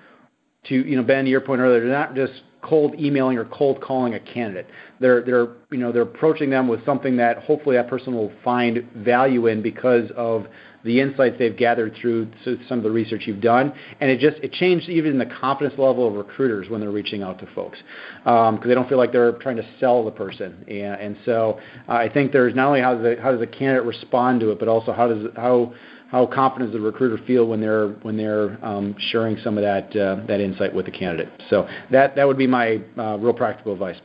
to 0.65 0.75
you 0.75 0.95
know 0.95 1.03
Ben 1.03 1.25
to 1.25 1.29
your 1.31 1.41
point 1.41 1.61
earlier, 1.61 1.79
they're 1.79 1.89
not 1.89 2.15
just 2.15 2.33
cold 2.61 2.93
emailing 2.99 3.37
or 3.37 3.45
cold 3.45 3.81
calling 3.81 4.13
a 4.13 4.19
candidate. 4.19 4.67
They're 4.99 5.21
they're 5.21 5.47
you 5.71 5.77
know 5.77 5.91
they're 5.91 6.03
approaching 6.03 6.49
them 6.49 6.67
with 6.67 6.83
something 6.85 7.17
that 7.17 7.39
hopefully 7.39 7.75
that 7.75 7.87
person 7.87 8.13
will 8.13 8.31
find 8.43 8.87
value 8.95 9.47
in 9.47 9.61
because 9.61 10.09
of 10.15 10.47
the 10.83 10.99
insights 10.99 11.35
they've 11.37 11.57
gathered 11.57 11.95
through 12.01 12.27
some 12.67 12.77
of 12.77 12.83
the 12.83 12.91
research 12.91 13.23
you've 13.25 13.41
done, 13.41 13.73
and 13.99 14.09
it 14.09 14.19
just 14.19 14.37
it 14.43 14.51
changed 14.53 14.89
even 14.89 15.17
the 15.17 15.25
confidence 15.25 15.77
level 15.77 16.07
of 16.07 16.13
recruiters 16.13 16.69
when 16.69 16.81
they're 16.81 16.91
reaching 16.91 17.23
out 17.23 17.39
to 17.39 17.47
folks 17.53 17.77
because 18.23 18.49
um, 18.49 18.59
they 18.67 18.73
don't 18.73 18.89
feel 18.89 18.97
like 18.97 19.11
they're 19.11 19.33
trying 19.33 19.57
to 19.57 19.67
sell 19.79 20.03
the 20.03 20.11
person, 20.11 20.65
and, 20.67 21.01
and 21.01 21.17
so 21.25 21.59
uh, 21.87 21.93
I 21.93 22.09
think 22.09 22.31
there's 22.31 22.55
not 22.55 22.67
only 22.67 22.81
how 22.81 22.95
does 22.95 23.03
the, 23.03 23.21
how 23.21 23.31
does 23.31 23.39
the 23.39 23.47
candidate 23.47 23.85
respond 23.85 24.39
to 24.41 24.51
it, 24.51 24.59
but 24.59 24.67
also 24.67 24.91
how 24.91 25.07
does 25.07 25.27
how 25.35 25.73
how 26.11 26.25
confident 26.25 26.71
does 26.71 26.79
the 26.79 26.85
recruiter 26.85 27.23
feel 27.25 27.47
when 27.47 27.61
they're 27.61 27.87
when 28.01 28.17
they're 28.17 28.63
um, 28.63 28.95
sharing 29.11 29.37
some 29.37 29.57
of 29.57 29.63
that 29.63 29.95
uh, 29.95 30.25
that 30.27 30.41
insight 30.41 30.73
with 30.73 30.85
the 30.85 30.91
candidate. 30.91 31.29
So 31.49 31.67
that 31.89 32.15
that 32.15 32.27
would 32.27 32.37
be 32.37 32.47
my 32.47 32.81
uh, 32.97 33.17
real 33.17 33.33
practical 33.33 33.73
advice. 33.73 33.97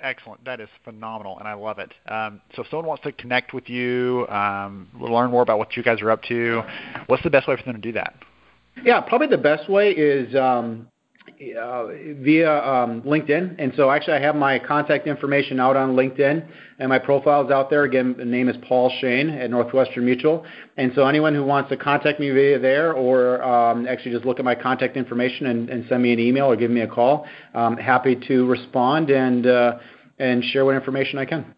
Excellent. 0.00 0.44
That 0.44 0.60
is 0.60 0.68
phenomenal, 0.84 1.38
and 1.38 1.48
I 1.48 1.54
love 1.54 1.78
it. 1.78 1.92
Um, 2.06 2.40
so 2.54 2.62
if 2.62 2.68
someone 2.68 2.86
wants 2.86 3.02
to 3.04 3.12
connect 3.12 3.54
with 3.54 3.68
you, 3.70 4.26
um, 4.28 4.88
learn 5.00 5.30
more 5.30 5.42
about 5.42 5.58
what 5.58 5.76
you 5.76 5.82
guys 5.82 6.02
are 6.02 6.10
up 6.10 6.22
to, 6.24 6.62
what's 7.06 7.22
the 7.22 7.30
best 7.30 7.48
way 7.48 7.56
for 7.56 7.62
them 7.62 7.74
to 7.76 7.80
do 7.80 7.92
that? 7.92 8.14
Yeah, 8.84 9.00
probably 9.00 9.28
the 9.28 9.38
best 9.38 9.70
way 9.70 9.92
is 9.92 10.34
um, 10.34 10.88
via 11.38 12.64
um, 12.64 13.02
LinkedIn. 13.02 13.56
And 13.58 13.72
so 13.76 13.90
actually, 13.90 14.14
I 14.14 14.20
have 14.20 14.36
my 14.36 14.58
contact 14.58 15.06
information 15.06 15.60
out 15.60 15.76
on 15.76 15.94
LinkedIn, 15.94 16.46
and 16.78 16.88
my 16.88 16.98
profile 16.98 17.44
is 17.44 17.50
out 17.50 17.70
there. 17.70 17.84
Again, 17.84 18.14
the 18.16 18.24
name 18.24 18.48
is 18.48 18.56
Paul 18.66 18.90
Shane 19.00 19.30
at 19.30 19.50
Northwestern 19.50 20.04
Mutual. 20.04 20.44
And 20.76 20.92
so 20.94 21.06
anyone 21.06 21.34
who 21.34 21.44
wants 21.44 21.70
to 21.70 21.76
contact 21.76 22.20
me 22.20 22.30
via 22.30 22.58
there, 22.58 22.92
or 22.92 23.42
um, 23.42 23.86
actually 23.86 24.12
just 24.12 24.24
look 24.24 24.38
at 24.38 24.44
my 24.44 24.54
contact 24.54 24.96
information 24.96 25.46
and, 25.46 25.68
and, 25.68 25.86
send 25.88 26.02
me 26.02 26.12
an 26.12 26.18
email 26.18 26.46
or 26.46 26.56
give 26.56 26.70
me 26.70 26.80
a 26.80 26.88
call, 26.88 27.26
I'm 27.54 27.76
happy 27.76 28.16
to 28.28 28.46
respond 28.46 29.10
and 29.10 29.46
uh, 29.46 29.78
and 30.18 30.42
share 30.42 30.64
what 30.64 30.74
information 30.74 31.18
I 31.18 31.26
can. 31.26 31.54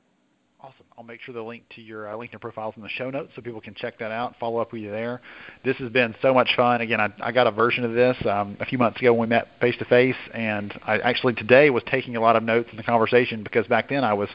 Make 1.08 1.22
sure 1.22 1.32
the 1.32 1.40
link 1.40 1.62
to 1.74 1.80
your 1.80 2.06
uh, 2.06 2.12
LinkedIn 2.12 2.38
profile 2.38 2.68
is 2.68 2.76
in 2.76 2.82
the 2.82 2.88
show 2.90 3.08
notes 3.08 3.32
so 3.34 3.40
people 3.40 3.62
can 3.62 3.74
check 3.74 3.98
that 3.98 4.10
out, 4.10 4.26
and 4.26 4.36
follow 4.36 4.60
up 4.60 4.74
with 4.74 4.82
you 4.82 4.90
there. 4.90 5.22
This 5.64 5.74
has 5.78 5.90
been 5.90 6.14
so 6.20 6.34
much 6.34 6.50
fun. 6.54 6.82
Again, 6.82 7.00
I, 7.00 7.10
I 7.22 7.32
got 7.32 7.46
a 7.46 7.50
version 7.50 7.82
of 7.82 7.94
this 7.94 8.14
um, 8.26 8.58
a 8.60 8.66
few 8.66 8.76
months 8.76 9.00
ago 9.00 9.14
when 9.14 9.30
we 9.30 9.34
met 9.34 9.48
face 9.58 9.74
to 9.78 9.86
face, 9.86 10.18
and 10.34 10.78
I 10.86 10.98
actually 10.98 11.32
today 11.32 11.70
was 11.70 11.82
taking 11.90 12.16
a 12.16 12.20
lot 12.20 12.36
of 12.36 12.42
notes 12.42 12.68
in 12.72 12.76
the 12.76 12.82
conversation 12.82 13.42
because 13.42 13.66
back 13.68 13.88
then 13.88 14.04
I 14.04 14.12
was 14.12 14.28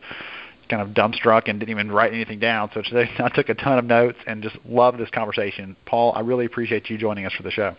kind 0.67 0.81
of 0.81 0.95
dumbstruck 0.95 1.43
and 1.45 1.59
didn't 1.59 1.69
even 1.69 1.91
write 1.91 2.11
anything 2.11 2.39
down. 2.39 2.71
So 2.73 2.81
today 2.81 3.07
I 3.19 3.29
took 3.29 3.49
a 3.49 3.53
ton 3.53 3.77
of 3.77 3.85
notes 3.85 4.17
and 4.25 4.41
just 4.41 4.57
love 4.65 4.97
this 4.97 5.11
conversation. 5.11 5.75
Paul, 5.85 6.13
I 6.15 6.21
really 6.21 6.47
appreciate 6.47 6.89
you 6.89 6.97
joining 6.97 7.27
us 7.27 7.33
for 7.33 7.43
the 7.43 7.51
show. 7.51 7.75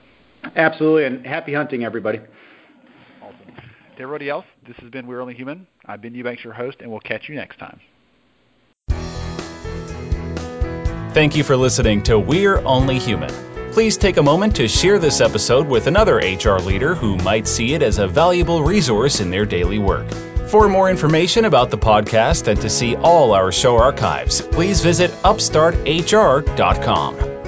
Absolutely, 0.54 1.06
and 1.06 1.26
happy 1.26 1.52
hunting, 1.52 1.84
everybody. 1.84 2.20
Awesome. 3.20 3.36
To 3.96 4.02
everybody 4.02 4.30
else, 4.30 4.46
this 4.68 4.76
has 4.76 4.90
been 4.90 5.08
We're 5.08 5.20
Only 5.20 5.34
Human. 5.34 5.66
I'm 5.84 6.00
Ben 6.00 6.14
Eubanks, 6.14 6.44
your 6.44 6.52
host, 6.52 6.76
and 6.78 6.88
we'll 6.92 7.00
catch 7.00 7.28
you 7.28 7.34
next 7.34 7.58
time. 7.58 7.80
Thank 11.14 11.36
you 11.36 11.44
for 11.44 11.56
listening 11.56 12.02
to 12.02 12.18
We're 12.18 12.58
Only 12.66 12.98
Human. 12.98 13.30
Please 13.70 13.96
take 13.96 14.16
a 14.16 14.22
moment 14.22 14.56
to 14.56 14.66
share 14.66 14.98
this 14.98 15.20
episode 15.20 15.68
with 15.68 15.86
another 15.86 16.16
HR 16.16 16.58
leader 16.58 16.96
who 16.96 17.16
might 17.18 17.46
see 17.46 17.72
it 17.72 17.82
as 17.82 17.98
a 17.98 18.08
valuable 18.08 18.64
resource 18.64 19.20
in 19.20 19.30
their 19.30 19.46
daily 19.46 19.78
work. 19.78 20.10
For 20.48 20.68
more 20.68 20.90
information 20.90 21.44
about 21.44 21.70
the 21.70 21.78
podcast 21.78 22.48
and 22.48 22.60
to 22.62 22.68
see 22.68 22.96
all 22.96 23.32
our 23.32 23.52
show 23.52 23.76
archives, 23.76 24.40
please 24.40 24.80
visit 24.80 25.12
upstarthr.com. 25.22 27.43